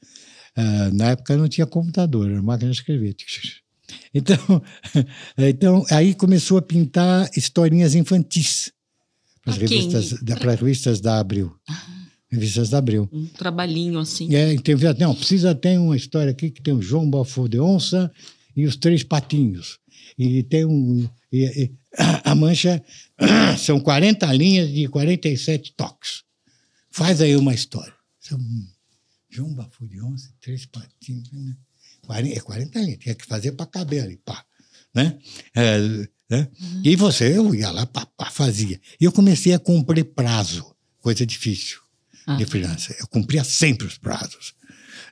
[0.60, 3.14] Ah, na época não tinha computador, era máquina de escrever.
[4.12, 4.36] Então,
[5.38, 8.70] então aí começou a pintar historinhas infantis
[9.42, 11.54] para as Pra revistas, da- para revistas da Abril.
[12.30, 13.08] Revistas da Abril.
[13.10, 14.34] Um trabalhinho assim.
[14.34, 18.12] É, então, não, precisa ter uma história aqui que tem o João Bafo de Onça
[18.54, 19.78] e os Três Patinhos.
[20.18, 21.08] E tem um.
[21.32, 21.72] e- e-
[22.24, 22.82] a mancha
[23.58, 26.24] são 40 linhas de 47 toques.
[26.90, 27.94] Faz aí uma história.
[28.20, 28.38] São
[29.30, 29.40] De
[30.02, 31.30] Onça, Três Patinhos.
[31.32, 31.56] né?
[32.02, 34.44] 40, é 40 linhas, tinha que fazer para caber ali, pá.
[34.94, 35.18] Né?
[35.54, 35.78] É,
[36.30, 36.48] né?
[36.84, 38.80] E você, eu ia lá, pá, pá, fazia.
[39.00, 41.78] E eu comecei a cumprir prazo, coisa difícil
[42.26, 42.36] Ah.
[42.36, 42.96] de freelancer.
[42.98, 44.54] Eu cumpria sempre os prazos.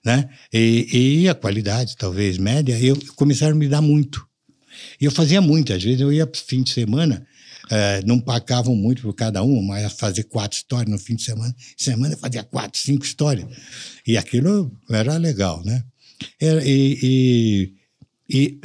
[0.04, 0.28] Né?
[0.52, 4.26] E, e a qualidade, talvez média, eu começaram a me dar muito.
[5.00, 7.26] E eu fazia muito, às vezes eu ia para fim de semana,
[7.70, 11.54] eh, não pagavam muito por cada uma, mas fazer quatro histórias no fim de semana.
[11.76, 13.46] Semana fazia quatro, cinco histórias.
[14.06, 15.84] E aquilo era legal, né?
[16.40, 17.72] Era- e, e,
[18.28, 18.60] e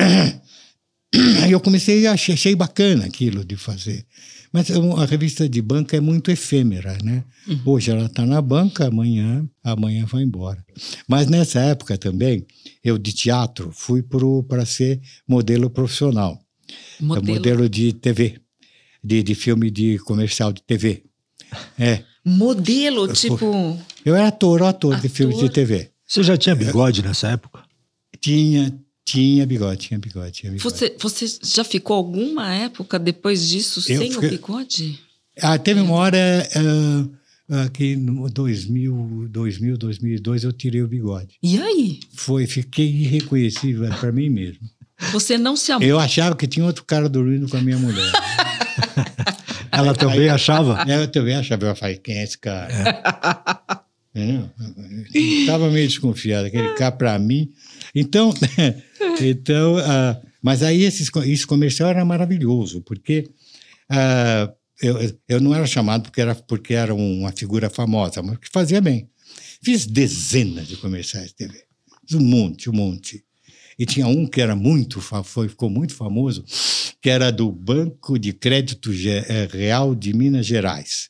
[1.44, 4.06] Aí eu comecei, achei, achei bacana aquilo de fazer.
[4.54, 7.24] Mas é a revista de banca é muito efêmera, né?
[7.48, 7.62] Uhum.
[7.66, 10.64] Hoje ela está na banca, amanhã, amanhã vai embora.
[11.08, 12.46] Mas nessa época também,
[12.84, 14.04] eu de teatro fui
[14.48, 16.42] para ser modelo profissional.
[17.00, 18.41] Modelo, modelo de TV,
[19.04, 21.04] de, de filme de comercial de TV.
[21.80, 22.04] É.
[22.24, 23.80] Modelo, eu, tipo.
[24.06, 25.92] Eu era ator, ator, ator de filmes de TV.
[26.06, 27.64] Você já tinha bigode nessa época?
[28.20, 30.64] Tinha, tinha bigode, tinha bigode, tinha bigode.
[30.64, 34.28] Você, você já ficou alguma época depois disso eu sem fiquei...
[34.28, 35.00] o bigode?
[35.42, 36.18] Ah, teve uma hora
[36.56, 41.36] uh, uh, que no 2000, 2000, 2002 eu tirei o bigode.
[41.42, 42.00] E aí?
[42.14, 44.70] Foi, fiquei irreconhecível para mim mesmo.
[45.12, 45.88] Você não se amou?
[45.88, 48.12] Eu achava que tinha outro cara dormindo com a minha mulher.
[49.72, 50.84] Ela também aí, achava?
[50.88, 51.66] Ela também achava.
[51.66, 52.68] Eu falei, quem é esse cara?
[54.14, 54.44] É.
[55.14, 57.50] Estava meio desconfiado, aquele cara para mim.
[57.96, 58.34] Então,
[59.22, 63.30] então uh, mas aí esse, esse comercial era maravilhoso, porque
[63.90, 68.50] uh, eu, eu não era chamado porque era, porque era uma figura famosa, mas que
[68.50, 69.10] fazia bem.
[69.64, 71.64] Fiz dezenas de comerciais de TV,
[72.14, 73.24] um monte, um monte.
[73.82, 76.46] E tinha um que era muito, foi, ficou muito famoso,
[77.02, 81.10] que era do Banco de Crédito eh, Real de Minas Gerais.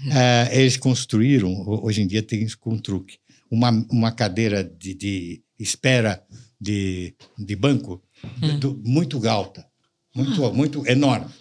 [0.00, 3.16] Uh, eles construíram, hoje em dia tem isso com truque,
[3.50, 6.22] uma, uma cadeira de, de espera
[6.60, 8.02] de, de banco
[8.42, 8.58] hum.
[8.58, 9.66] do, muito alta,
[10.14, 11.32] muito, muito enorme.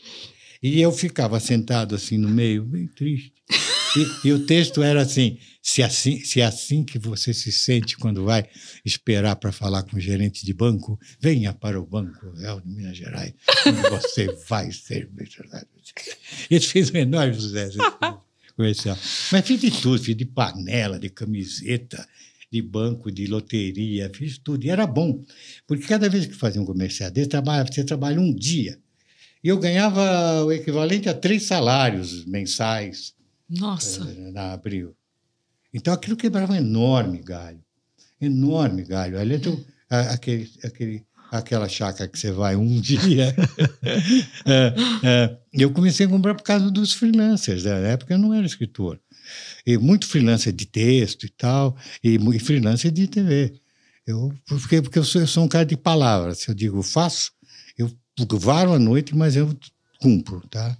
[0.63, 3.33] E eu ficava sentado assim no meio, bem triste.
[3.97, 7.97] E, e, o texto era assim: se, assim: se é assim que você se sente
[7.97, 8.47] quando vai
[8.85, 12.95] esperar para falar com o gerente de banco, venha para o Banco Real de Minas
[12.95, 13.33] Gerais,
[13.65, 15.09] onde você vai ser.
[16.51, 17.79] Ele fez um enorme sucesso
[18.55, 18.97] comercial.
[19.31, 22.07] Mas fiz de tudo, fiz de panela, de camiseta,
[22.51, 24.63] de banco, de loteria, fiz tudo.
[24.63, 25.23] E era bom,
[25.65, 27.29] porque cada vez que fazia um comercial desse,
[27.71, 28.79] você trabalha um dia.
[29.43, 33.16] E eu ganhava o equivalente a três salários mensais.
[33.49, 34.01] Nossa!
[34.09, 34.95] Eh, na Abril.
[35.73, 37.63] Então aquilo quebrava um enorme galho.
[38.19, 39.19] Enorme galho.
[39.19, 43.35] Ali então, aquele, aquele, aquela chácara que você vai um dia.
[44.45, 47.63] é, é, eu comecei a comprar por causa dos freelancers.
[47.63, 47.81] Né?
[47.81, 48.99] Na época eu não era escritor.
[49.65, 53.53] E muito freelancer de texto e tal, e, e freelancer de TV.
[54.05, 56.39] Eu, porque, porque eu sou, eu sou um cara de palavras.
[56.39, 57.31] Se eu digo faço,
[57.77, 57.91] eu
[58.39, 59.53] varo à noite, mas eu
[59.99, 60.77] cumpro, tá?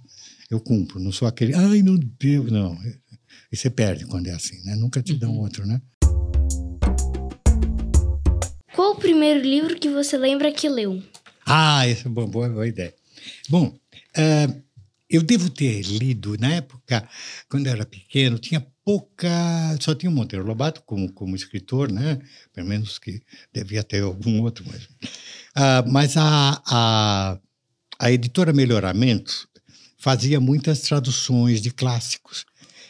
[0.50, 0.98] Eu cumpro.
[0.98, 2.44] Não sou aquele, ai, não deu.
[2.44, 2.78] Não.
[3.52, 4.74] E você perde quando é assim, né?
[4.74, 5.40] Nunca te dão uhum.
[5.40, 5.80] outro, né?
[8.74, 11.02] Qual o primeiro livro que você lembra que leu?
[11.44, 12.94] Ah, essa é uma boa, boa ideia.
[13.48, 13.66] Bom,
[14.16, 14.62] uh,
[15.10, 17.06] eu devo ter lido, na época,
[17.50, 19.28] quando eu era pequeno, tinha pouca.
[19.80, 22.18] Só tinha o Monteiro Lobato como, como escritor, né?
[22.54, 24.64] Pelo menos que devia ter algum outro.
[24.66, 27.38] Mas, uh, mas a, a,
[27.98, 29.48] a editora Melhoramento
[29.98, 32.46] fazia muitas traduções de clássicos.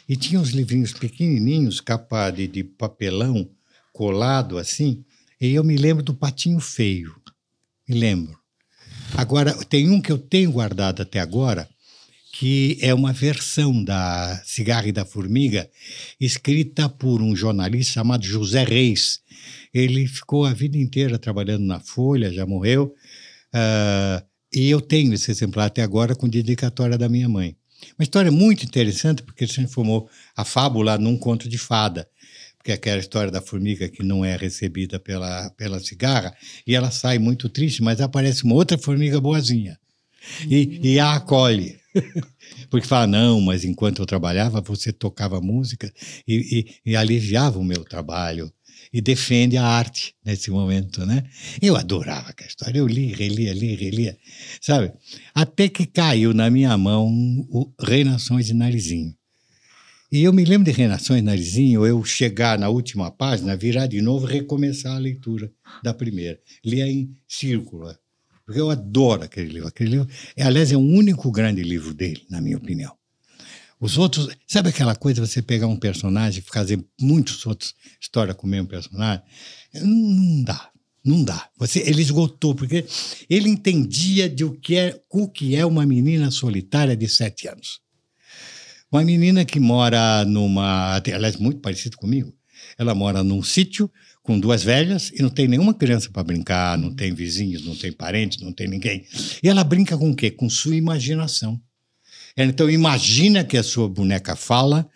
[0.07, 3.49] E tinha uns livrinhos pequenininhos, capa de, de papelão,
[3.91, 5.03] colado assim,
[5.41, 7.15] e eu me lembro do Patinho Feio.
[7.87, 8.37] Me lembro.
[9.15, 11.67] Agora, tem um que eu tenho guardado até agora,
[12.33, 15.69] que é uma versão da Cigarra e da Formiga,
[16.19, 19.19] escrita por um jornalista chamado José Reis.
[19.73, 22.93] Ele ficou a vida inteira trabalhando na Folha, já morreu.
[23.53, 27.55] Uh, e eu tenho esse exemplar até agora com dedicatória da minha mãe.
[27.97, 32.07] Uma história muito interessante, porque ele transformou a fábula num conto de fada
[32.63, 36.35] que é aquela história da formiga que não é recebida pela, pela cigarra,
[36.67, 39.79] e ela sai muito triste, mas aparece uma outra formiga boazinha
[40.47, 41.79] e, e a acolhe.
[42.69, 45.91] Porque fala, não, mas enquanto eu trabalhava, você tocava música
[46.27, 48.51] e, e, e aliviava o meu trabalho
[48.91, 51.23] e defende a arte nesse momento, né?
[51.61, 54.17] Eu adorava aquela história, eu li, relia, li, relia,
[54.61, 54.91] sabe?
[55.33, 57.07] Até que caiu na minha mão
[57.49, 59.13] o Reinações de Narizinho.
[60.11, 64.25] E eu me lembro de Renações Narizinho, eu chegar na última página, virar de novo
[64.25, 65.51] recomeçar a leitura
[65.83, 66.39] da primeira.
[66.65, 67.95] Lia em círculo,
[68.43, 69.67] porque eu adoro aquele livro.
[69.67, 72.98] Aquele livro, é, aliás, é o único grande livro dele, na minha opinião.
[73.79, 78.45] Os outros, sabe aquela coisa você pegar um personagem e fazer muitos outros histórias com
[78.45, 79.23] o mesmo personagem?
[79.73, 80.69] Não dá,
[81.03, 81.49] não dá.
[81.57, 82.85] Você, ele esgotou, porque
[83.29, 87.79] ele entendia de o que é, o que é uma menina solitária de sete anos.
[88.91, 90.95] Uma menina que mora numa.
[90.95, 92.33] Aliás, muito parecido comigo.
[92.77, 93.89] Ela mora num sítio
[94.23, 97.91] com duas velhas e não tem nenhuma criança para brincar, não tem vizinhos, não tem
[97.91, 99.05] parentes, não tem ninguém.
[99.41, 100.29] E ela brinca com o quê?
[100.29, 101.61] Com sua imaginação.
[102.45, 104.89] Então, imagina que a sua boneca fala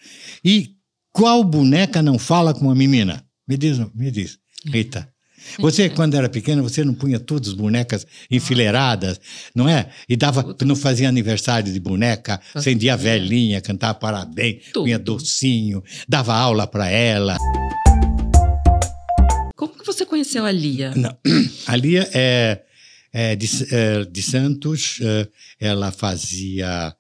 [0.44, 0.72] e
[1.12, 3.26] qual boneca não fala com uma menina?
[3.48, 4.40] Me diz, me diz.
[4.66, 5.10] Rita.
[5.60, 9.20] Você, quando era pequena, você não punha todas as bonecas enfileiradas,
[9.54, 9.90] não é?
[10.08, 14.86] E dava, não fazia aniversário de boneca, acendia velhinha, cantava parabéns, Tudo.
[14.86, 17.38] punha docinho, dava aula para ela.
[19.54, 20.94] Como que você conheceu a Lia?
[20.96, 21.16] Não.
[21.68, 22.62] A Lia é,
[23.12, 25.28] é de, é de Santos, é,
[25.60, 26.96] ela fazia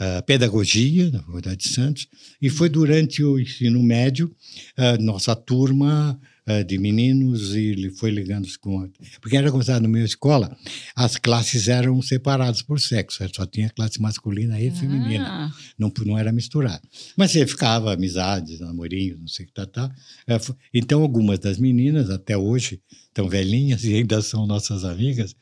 [0.00, 2.06] é, pedagogia na Faculdade de Santos,
[2.40, 4.34] e foi durante o ensino médio,
[4.76, 8.80] é, nossa turma é, de meninos, e ele foi ligando com.
[8.80, 8.88] a-
[9.20, 10.56] Porque era começado na minha escola,
[10.96, 16.16] as classes eram separadas por sexo, só tinha classe masculina e feminina Ah, não, não
[16.16, 16.80] era misturado.
[17.16, 19.94] Mas você ficava amizades, namorinhos, não sei o que tá, tá.
[20.26, 20.38] É,
[20.72, 25.36] Então, algumas das meninas, até hoje, estão velhinhas e ainda são nossas amigas.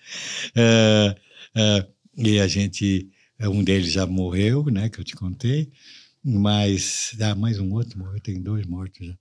[0.57, 1.15] É,
[1.55, 1.87] é,
[2.19, 3.09] e a gente,
[3.43, 5.71] um deles já morreu, né, que eu te contei,
[6.25, 9.15] mas, ah, mais um outro morreu, tem dois mortos já.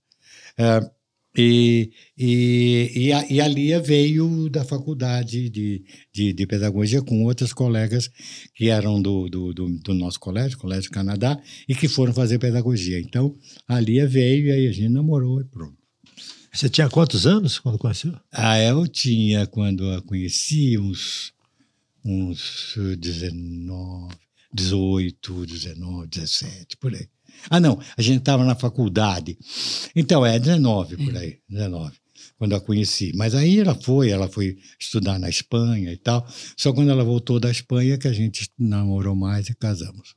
[0.58, 0.90] É,
[1.38, 7.24] e, e, e, a, e a Lia veio da faculdade de, de, de pedagogia com
[7.24, 8.10] outras colegas
[8.54, 12.98] que eram do, do, do, do nosso colégio, Colégio Canadá, e que foram fazer pedagogia.
[12.98, 13.36] Então,
[13.68, 15.76] a Lia veio e aí a gente namorou e pronto.
[16.50, 18.14] Você tinha quantos anos quando conheceu?
[18.32, 21.34] Ah, eu tinha, quando a conheci, uns,
[22.06, 24.14] uns eh, 19,
[24.52, 27.08] 18, 19, 17, por aí.
[27.50, 29.36] Ah, não, a gente estava na faculdade.
[29.94, 31.96] Então, é 19 por aí, 19,
[32.38, 33.12] quando a conheci.
[33.14, 36.26] Mas aí ela foi, ela foi estudar na Espanha e tal.
[36.56, 40.14] Só quando ela voltou da Espanha que a gente namorou mais e casamos.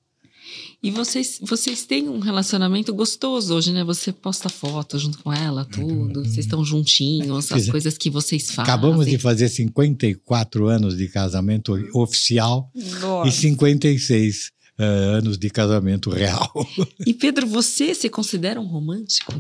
[0.82, 3.84] E vocês, vocês têm um relacionamento gostoso hoje, né?
[3.84, 6.22] Você posta foto junto com ela, tudo.
[6.24, 8.64] Vocês estão juntinhos, as Fiz- coisas que vocês fazem.
[8.74, 13.32] Acabamos de fazer 54 anos de casamento oficial e Nossa.
[13.32, 16.50] 56 eh, anos de casamento real.
[17.06, 19.34] E Pedro, você se considera um romântico?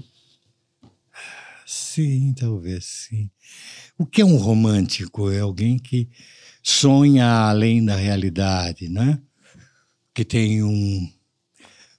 [1.66, 3.30] Sim, talvez sim.
[3.98, 5.30] O que é um romântico?
[5.32, 6.10] É alguém que
[6.64, 9.20] sonha além da realidade, né?
[10.20, 11.10] Que tem um,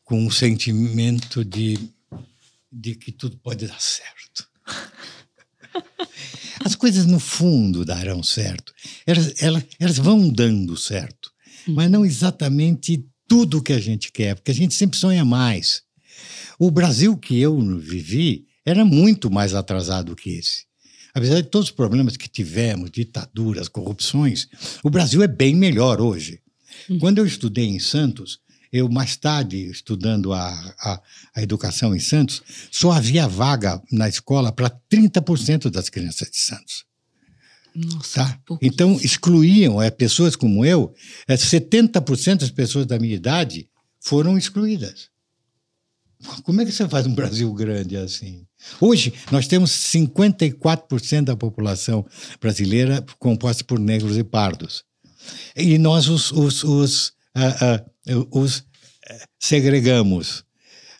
[0.04, 1.78] com um sentimento de,
[2.70, 4.46] de que tudo pode dar certo.
[6.62, 8.74] As coisas, no fundo, darão certo.
[9.06, 11.32] Elas, elas, elas vão dando certo,
[11.66, 15.82] mas não exatamente tudo o que a gente quer, porque a gente sempre sonha mais.
[16.58, 20.66] O Brasil que eu vivi era muito mais atrasado que esse.
[21.14, 24.46] Apesar de todos os problemas que tivemos, ditaduras, corrupções,
[24.84, 26.42] o Brasil é bem melhor hoje.
[26.98, 28.40] Quando eu estudei em Santos,
[28.72, 30.48] eu mais tarde, estudando a,
[30.80, 31.02] a,
[31.34, 36.84] a educação em Santos, só havia vaga na escola para 30% das crianças de Santos.
[37.74, 38.40] Nossa, Tá?
[38.60, 40.92] Então, excluíam é, pessoas como eu,
[41.28, 43.68] é, 70% das pessoas da minha idade
[44.00, 45.08] foram excluídas.
[46.42, 48.44] Como é que você faz um Brasil grande assim?
[48.80, 52.04] Hoje, nós temos 54% da população
[52.38, 54.84] brasileira composta por negros e pardos.
[55.56, 57.84] E nós os, os, os, ah, ah,
[58.30, 58.64] os
[59.08, 60.44] eh, segregamos.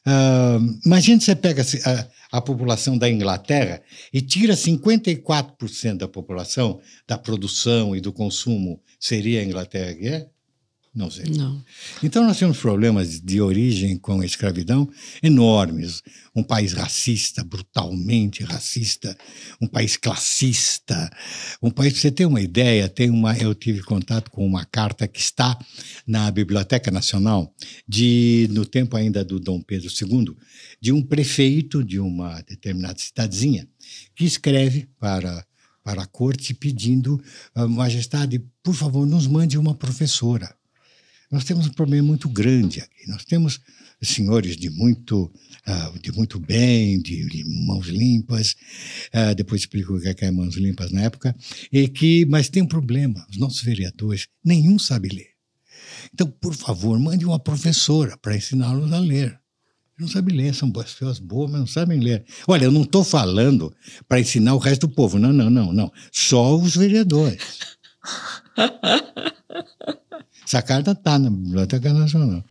[0.04, 6.80] Ah, imagina você pega assim, a, a população da Inglaterra e tira 54% da população
[7.06, 8.82] da produção e do consumo.
[8.98, 10.28] Seria a Inglaterra que é?
[10.92, 11.26] Não sei.
[11.36, 11.64] Não.
[12.02, 14.90] Então nós temos problemas de origem com a escravidão
[15.22, 16.02] enormes.
[16.34, 19.16] Um país racista, brutalmente racista,
[19.60, 21.08] um país classista,
[21.62, 25.20] um país, você ter uma ideia, tem uma, eu tive contato com uma carta que
[25.20, 25.56] está
[26.04, 27.54] na Biblioteca Nacional,
[27.86, 30.34] de, no tempo ainda do Dom Pedro II,
[30.80, 33.68] de um prefeito de uma determinada cidadezinha,
[34.16, 35.46] que escreve para,
[35.84, 37.22] para a corte pedindo,
[37.54, 40.52] "Ah, Majestade, por favor, nos mande uma professora.
[41.30, 43.08] Nós temos um problema muito grande aqui.
[43.08, 43.60] Nós temos
[44.02, 45.30] senhores de muito,
[45.64, 48.56] ah, de muito bem, de, de mãos limpas.
[49.12, 51.36] ah, depois explico o que é que é mãos limpas na época.
[51.72, 53.24] E que, mas tem um problema.
[53.30, 55.30] Os nossos vereadores, nenhum sabe ler.
[56.12, 59.38] Então, por favor, mande uma professora para ensiná-los a ler.
[59.98, 62.24] Não sabem ler, são pessoas boas, mas não sabem ler.
[62.48, 63.72] Olha, eu não estou falando
[64.08, 65.18] para ensinar o resto do povo.
[65.18, 65.92] Não, não, não, não.
[66.10, 67.42] Só os vereadores.
[70.50, 72.42] Essa carta está na Biblioteca Nacional.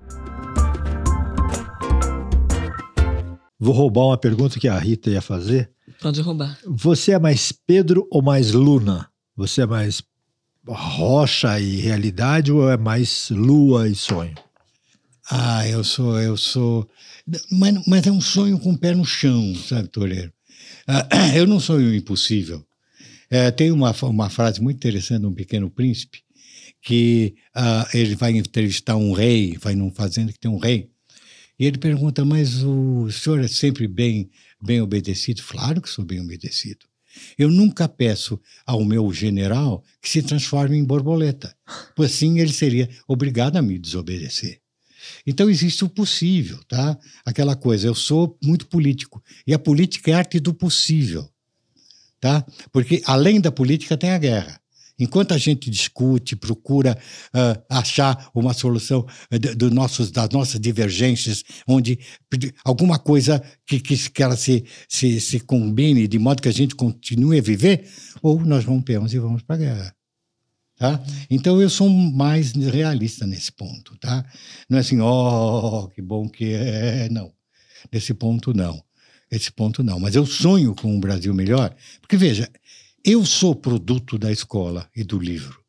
[3.59, 5.69] Vou roubar uma pergunta que a Rita ia fazer.
[6.01, 6.57] Pode roubar.
[6.65, 9.09] Você é mais Pedro ou mais Luna?
[9.35, 10.01] Você é mais
[10.65, 14.33] rocha e realidade ou é mais lua e sonho?
[15.29, 16.89] Ah, eu sou, eu sou.
[17.51, 20.31] Mas, mas é um sonho com o pé no chão, sabe, Toreiro?
[20.88, 22.65] Ah, eu não sonho impossível.
[23.29, 26.23] É, tem uma, uma frase muito interessante de um pequeno príncipe,
[26.82, 30.90] que ah, ele vai entrevistar um rei, vai num fazenda que tem um rei,
[31.60, 34.30] e ele pergunta, mas o senhor é sempre bem,
[34.62, 35.44] bem obedecido?
[35.44, 36.86] Claro que sou bem obedecido.
[37.38, 41.54] Eu nunca peço ao meu general que se transforme em borboleta,
[41.96, 44.62] pois assim ele seria obrigado a me desobedecer.
[45.25, 46.98] Então existe o possível, tá?
[47.25, 51.30] Aquela coisa, eu sou muito político e a política é a arte do possível,
[52.21, 52.46] tá?
[52.71, 54.62] Porque além da política tem a guerra.
[55.00, 56.97] Enquanto a gente discute, procura
[57.33, 62.00] uh, achar uma solução uh, do nossos, das nossas divergências, onde
[62.63, 66.75] alguma coisa que, que, que ela se, se, se combine de modo que a gente
[66.75, 67.87] continue a viver,
[68.21, 69.95] ou nós rompemos e vamos para a guerra.
[70.79, 71.04] Tá?
[71.29, 74.25] Então eu sou mais realista nesse ponto, tá?
[74.69, 77.33] Não é assim, ó, oh, que bom que é, não.
[77.91, 78.81] Nesse ponto não.
[79.29, 80.00] Esse ponto não.
[80.00, 82.50] Mas eu sonho com um Brasil melhor, porque veja,
[83.04, 85.60] eu sou produto da escola e do livro.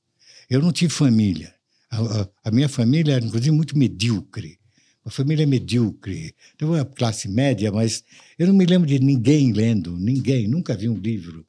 [0.49, 1.55] Eu não tive família.
[1.91, 4.59] A, a, a minha família era, inclusive, muito medíocre.
[5.05, 6.35] Uma família medíocre.
[6.55, 8.05] Então, uma classe média, mas
[8.39, 10.47] eu não me lembro de ninguém lendo, ninguém.
[10.47, 11.47] Nunca vi um livro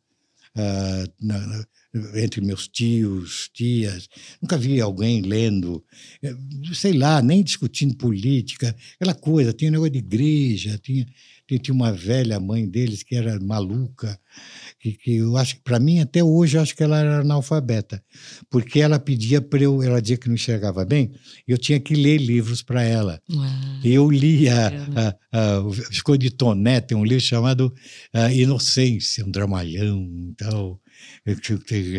[0.55, 1.65] uh, na, na,
[2.15, 4.07] entre meus tios, tias.
[4.41, 5.83] Nunca vi alguém lendo,
[6.73, 9.51] sei lá, nem discutindo política, aquela coisa.
[9.51, 11.05] Tinha negócio de igreja, tinha,
[11.47, 14.19] tinha uma velha mãe deles que era maluca
[14.81, 18.03] que, que eu acho que para mim até hoje eu acho que ela era analfabeta,
[18.49, 21.11] porque ela pedia para eu, ela dizia que não enxergava bem,
[21.47, 23.21] eu tinha que ler livros para ela.
[23.31, 23.45] Uau.
[23.83, 24.71] E eu lia
[25.91, 27.73] ficou de Toné, tem um livro chamado
[28.15, 30.79] uh, Inocência, um dramalhão, então
[31.25, 31.37] eu,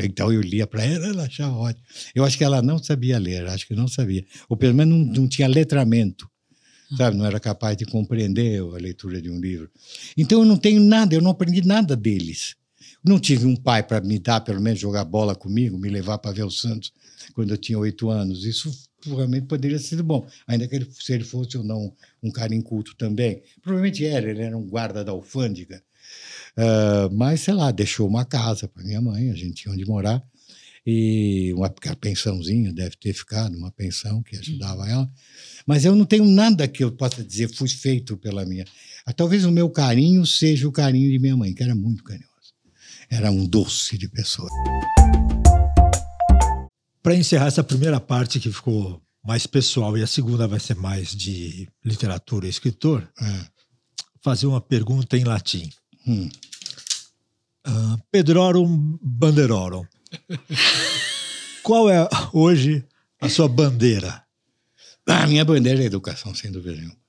[0.04, 1.84] então eu lia para ela, ela achava ótimo.
[2.14, 5.22] Eu acho que ela não sabia ler, acho que não sabia, ou pelo menos não,
[5.22, 6.28] não tinha letramento
[6.94, 7.16] sabe?
[7.16, 9.70] Não era capaz de compreender a leitura de um livro.
[10.14, 12.54] Então eu não tenho nada, eu não aprendi nada deles.
[13.04, 16.30] Não tive um pai para me dar, pelo menos, jogar bola comigo, me levar para
[16.30, 16.92] ver o Santos
[17.34, 18.44] quando eu tinha oito anos.
[18.44, 21.92] Isso provavelmente poderia ser bom, ainda que ele, se ele fosse ou não
[22.22, 23.42] um cara inculto também.
[23.60, 25.82] Provavelmente era, ele era um guarda da alfândega.
[26.56, 30.22] Uh, mas, sei lá, deixou uma casa para minha mãe, a gente tinha onde morar,
[30.86, 35.10] e uma pensãozinha deve ter ficado, uma pensão que ajudava ela.
[35.66, 38.64] Mas eu não tenho nada que eu possa dizer fui feito pela minha.
[39.16, 42.31] Talvez o meu carinho seja o carinho de minha mãe, que era muito carinhosa
[43.12, 44.48] era um doce de pessoa.
[47.02, 51.14] Para encerrar essa primeira parte que ficou mais pessoal e a segunda vai ser mais
[51.14, 53.46] de literatura e escritor, é.
[54.22, 55.70] fazer uma pergunta em latim.
[56.06, 56.30] Hum.
[57.66, 59.84] Uh, Pedrorum banderorum.
[61.62, 62.84] Qual é hoje
[63.20, 64.24] a sua bandeira?
[65.06, 67.01] A minha bandeira é a educação, sem dúvida nenhuma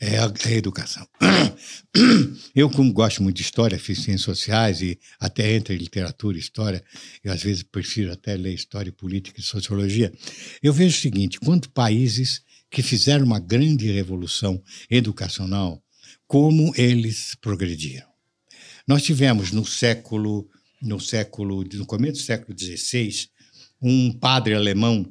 [0.00, 1.06] é a, é a educação.
[2.54, 6.82] Eu, como gosto muito de história, fiz ciências sociais e até entre literatura e história,
[7.22, 10.12] eu às vezes prefiro até ler história, política e sociologia,
[10.62, 15.82] eu vejo o seguinte, quantos países que fizeram uma grande revolução educacional,
[16.26, 18.08] como eles progrediram.
[18.86, 20.48] Nós tivemos no século,
[20.80, 23.28] no século, no começo do século XVI,
[23.82, 25.08] um padre alemão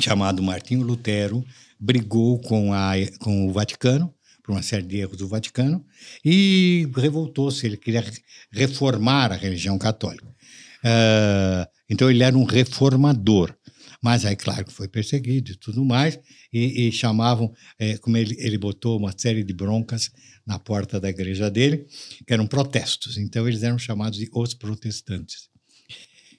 [0.00, 1.44] chamado Martinho Lutero,
[1.78, 5.84] brigou com, a, com o Vaticano, por uma série de erros do Vaticano,
[6.24, 7.66] e revoltou-se.
[7.66, 8.04] Ele queria
[8.50, 10.26] reformar a religião católica.
[10.26, 13.54] Uh, então, ele era um reformador.
[14.02, 16.18] Mas aí, claro, que foi perseguido e tudo mais,
[16.52, 20.10] e, e chamavam, é, como ele, ele botou uma série de broncas
[20.46, 21.86] na porta da igreja dele,
[22.26, 23.18] que eram protestos.
[23.18, 25.48] Então, eles eram chamados de os protestantes.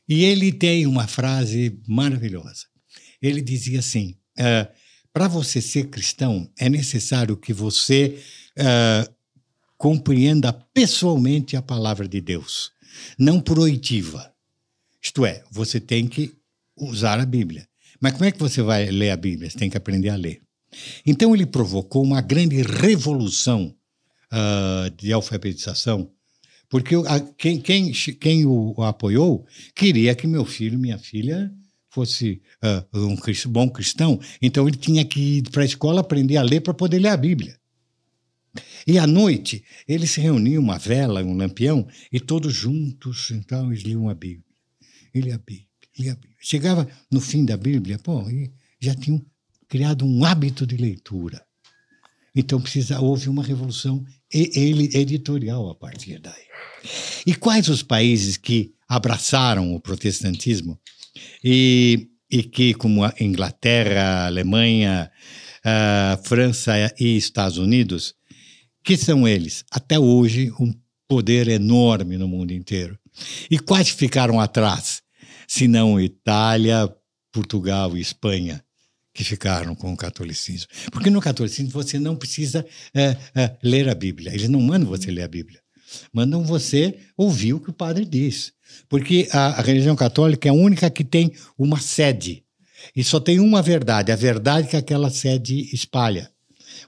[0.08, 2.66] E ele tem uma frase maravilhosa.
[3.22, 4.68] Ele dizia assim: uh,
[5.20, 8.24] para você ser cristão, é necessário que você
[8.57, 9.13] uh,
[9.78, 12.72] compreenda pessoalmente a palavra de Deus,
[13.17, 14.34] não por oitiva.
[15.03, 16.32] Isto é, você tem que
[16.74, 17.67] usar a Bíblia.
[17.99, 19.49] Mas como é que você vai ler a Bíblia?
[19.49, 20.41] Você tem que aprender a ler.
[21.05, 23.76] Então ele provocou uma grande revolução
[24.32, 26.09] uh, de alfabetização,
[26.70, 26.95] porque
[27.38, 29.45] quem, quem, quem o, apoiou
[29.76, 31.53] queria que meu filho, minha filha,
[31.90, 33.18] fosse uh, um
[33.48, 37.00] bom cristão, então ele tinha que ir para a escola aprender a ler para poder
[37.00, 37.60] ler a Bíblia.
[38.86, 43.84] E à noite, eles se reuniam, uma vela, um lampião, e todos juntos, então, eles
[43.84, 44.46] liam a Bíblia.
[45.14, 45.68] Ele a Bíblia,
[45.98, 46.38] lia a Bíblia.
[46.40, 48.24] Chegava no fim da Bíblia, pô,
[48.80, 49.24] já tinham
[49.68, 51.46] criado um hábito de leitura.
[52.36, 56.48] Então precisa, houve uma revolução editorial a partir daí.
[57.26, 60.80] E quais os países que abraçaram o protestantismo
[61.43, 65.11] e, e que, como a Inglaterra, a Alemanha,
[65.63, 68.15] a França e Estados Unidos,
[68.84, 70.74] que são eles, até hoje, um
[71.07, 72.97] poder enorme no mundo inteiro.
[73.49, 75.01] E quais ficaram atrás?
[75.47, 76.88] Se não Itália,
[77.32, 78.63] Portugal e Espanha,
[79.13, 80.67] que ficaram com o catolicismo.
[80.91, 85.11] Porque no catolicismo você não precisa é, é, ler a Bíblia, eles não mandam você
[85.11, 85.59] ler a Bíblia.
[86.13, 88.53] Mandam você ouvir o que o padre diz.
[88.88, 92.43] Porque a, a religião católica é a única que tem uma sede.
[92.95, 96.32] E só tem uma verdade, a verdade que aquela sede espalha.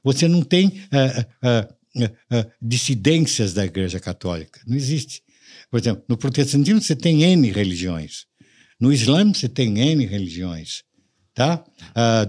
[0.03, 4.61] Você não tem uh, uh, uh, dissidências da Igreja Católica.
[4.65, 5.21] Não existe.
[5.69, 8.25] Por exemplo, no protestantismo você tem N religiões.
[8.79, 10.83] No Islã você tem N religiões.
[11.33, 11.63] Tá?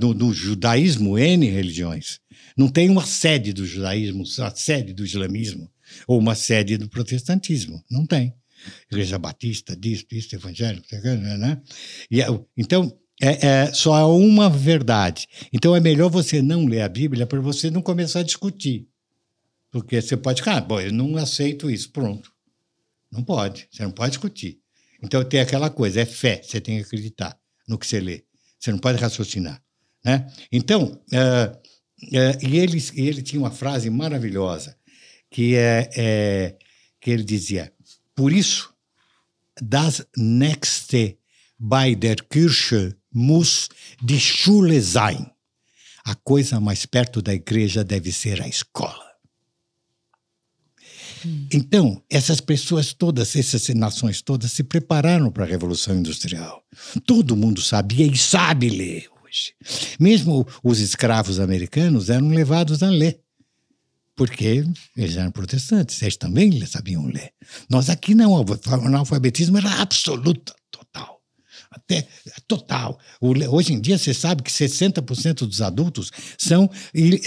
[0.00, 2.20] no, no judaísmo, N religiões.
[2.56, 5.68] Não tem uma sede do judaísmo, uma sede do islamismo,
[6.06, 7.82] ou uma sede do protestantismo.
[7.90, 8.32] Não tem.
[8.90, 11.60] Igreja Batista, disso, disso, evangélico, né?
[12.10, 12.20] E,
[12.56, 15.28] então, é, é, só há uma verdade.
[15.52, 18.88] Então, é melhor você não ler a Bíblia para você não começar a discutir.
[19.70, 22.30] Porque você pode ficar, ah, bom, eu não aceito isso, pronto.
[23.10, 24.58] Não pode, você não pode discutir.
[25.02, 27.38] Então, tem aquela coisa, é fé, você tem que acreditar
[27.68, 28.24] no que você lê.
[28.58, 29.62] Você não pode raciocinar.
[30.04, 30.26] Né?
[30.50, 31.62] Então, uh,
[32.12, 34.76] é, e ele, ele tinha uma frase maravilhosa,
[35.30, 36.56] que, é, é,
[37.00, 37.72] que ele dizia:
[38.14, 38.72] Por isso,
[39.60, 41.18] das nächste
[41.58, 43.68] bei der Kirche muss
[44.00, 45.30] die Schule sein.
[46.04, 49.12] A coisa mais perto da igreja deve ser a escola.
[51.24, 51.46] Hum.
[51.52, 56.64] Então, essas pessoas todas, essas nações todas se prepararam para a Revolução Industrial.
[57.06, 59.54] Todo mundo sabia e sabe ler hoje.
[60.00, 63.20] Mesmo os escravos americanos eram levados a ler,
[64.14, 64.64] porque
[64.96, 67.32] eles eram protestantes, eles também sabiam ler.
[67.68, 68.44] Nós aqui não, o
[68.86, 71.20] analfabetismo era absoluto, total.
[71.70, 72.06] Até
[72.46, 72.98] total.
[73.20, 76.70] Hoje em dia você sabe que 60% dos adultos são,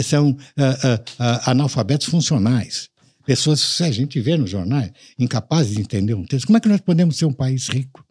[0.04, 2.90] são uh, uh, uh, analfabetos funcionais.
[3.26, 6.46] Pessoas, a gente vê nos jornais, incapazes de entender um texto.
[6.46, 8.06] Como é que nós podemos ser um país rico?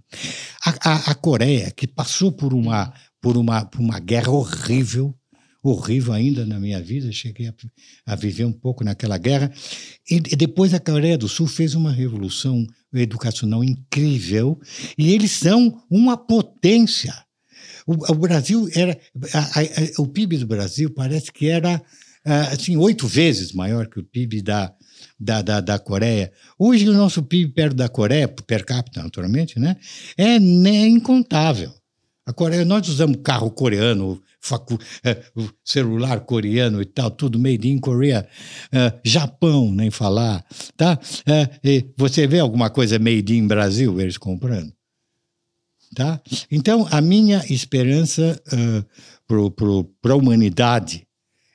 [0.64, 5.14] A, a, a Coreia, que passou por uma, por uma, por uma guerra horrível,
[5.64, 7.10] horrível ainda na minha vida.
[7.10, 7.54] Cheguei a,
[8.06, 9.52] a viver um pouco naquela guerra.
[10.10, 14.60] E, e, depois a Coreia do Sul fez uma revolução educacional incrível
[14.96, 17.14] e eles são uma potência.
[17.86, 18.98] O, o Brasil era.
[19.32, 21.82] A, a, o PIB do Brasil parece que era
[22.24, 24.72] assim, oito vezes maior que o PIB da,
[25.20, 26.32] da, da, da, Coreia.
[26.58, 29.76] Hoje, o nosso PIB perto da Coreia, per capita, naturalmente, né,
[30.16, 31.72] é, é incontável.
[32.26, 35.22] A Coreia, nós usamos carro coreano, facu, é,
[35.62, 38.26] celular coreano e tal, tudo made in Korea.
[38.72, 40.44] É, Japão, nem falar,
[40.76, 40.98] tá?
[41.26, 44.72] É, você vê alguma coisa made in Brasil eles comprando?
[45.94, 46.20] Tá?
[46.50, 51.06] Então, a minha esperança uh, para a humanidade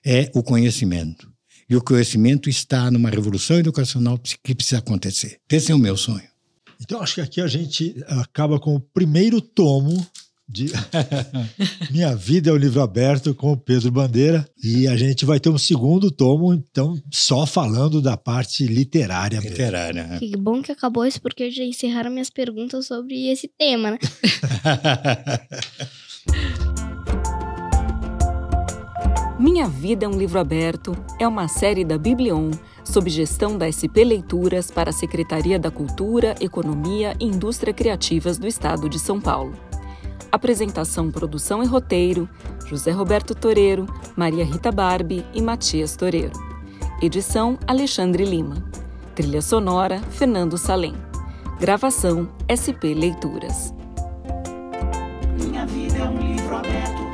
[0.06, 1.30] é o conhecimento.
[1.70, 5.40] E o conhecimento está numa revolução educacional que precisa acontecer.
[5.52, 6.28] Esse é o meu sonho.
[6.82, 10.08] Então, acho que aqui a gente acaba com o primeiro tomo
[10.50, 10.66] de
[11.92, 14.50] Minha Vida é um Livro Aberto com o Pedro Bandeira.
[14.64, 19.40] E a gente vai ter um segundo tomo, então, só falando da parte literária.
[19.40, 20.02] Literária.
[20.02, 20.14] Mesmo.
[20.14, 20.20] Né?
[20.20, 24.00] Que bom que acabou isso, porque já encerraram minhas perguntas sobre esse tema, né?
[29.40, 32.52] Minha Vida é um Livro Aberto é uma série da Biblion,
[32.84, 38.46] sob gestão da SP Leituras para a Secretaria da Cultura, Economia e Indústria Criativas do
[38.46, 39.69] Estado de São Paulo.
[40.32, 42.30] Apresentação, produção e roteiro:
[42.66, 46.34] José Roberto Toreiro, Maria Rita Barbi e Matias Toreiro.
[47.02, 48.64] Edição: Alexandre Lima.
[49.16, 50.94] Trilha sonora: Fernando Salem.
[51.60, 53.74] Gravação: SP Leituras.
[55.38, 57.09] Minha vida é um livro aberto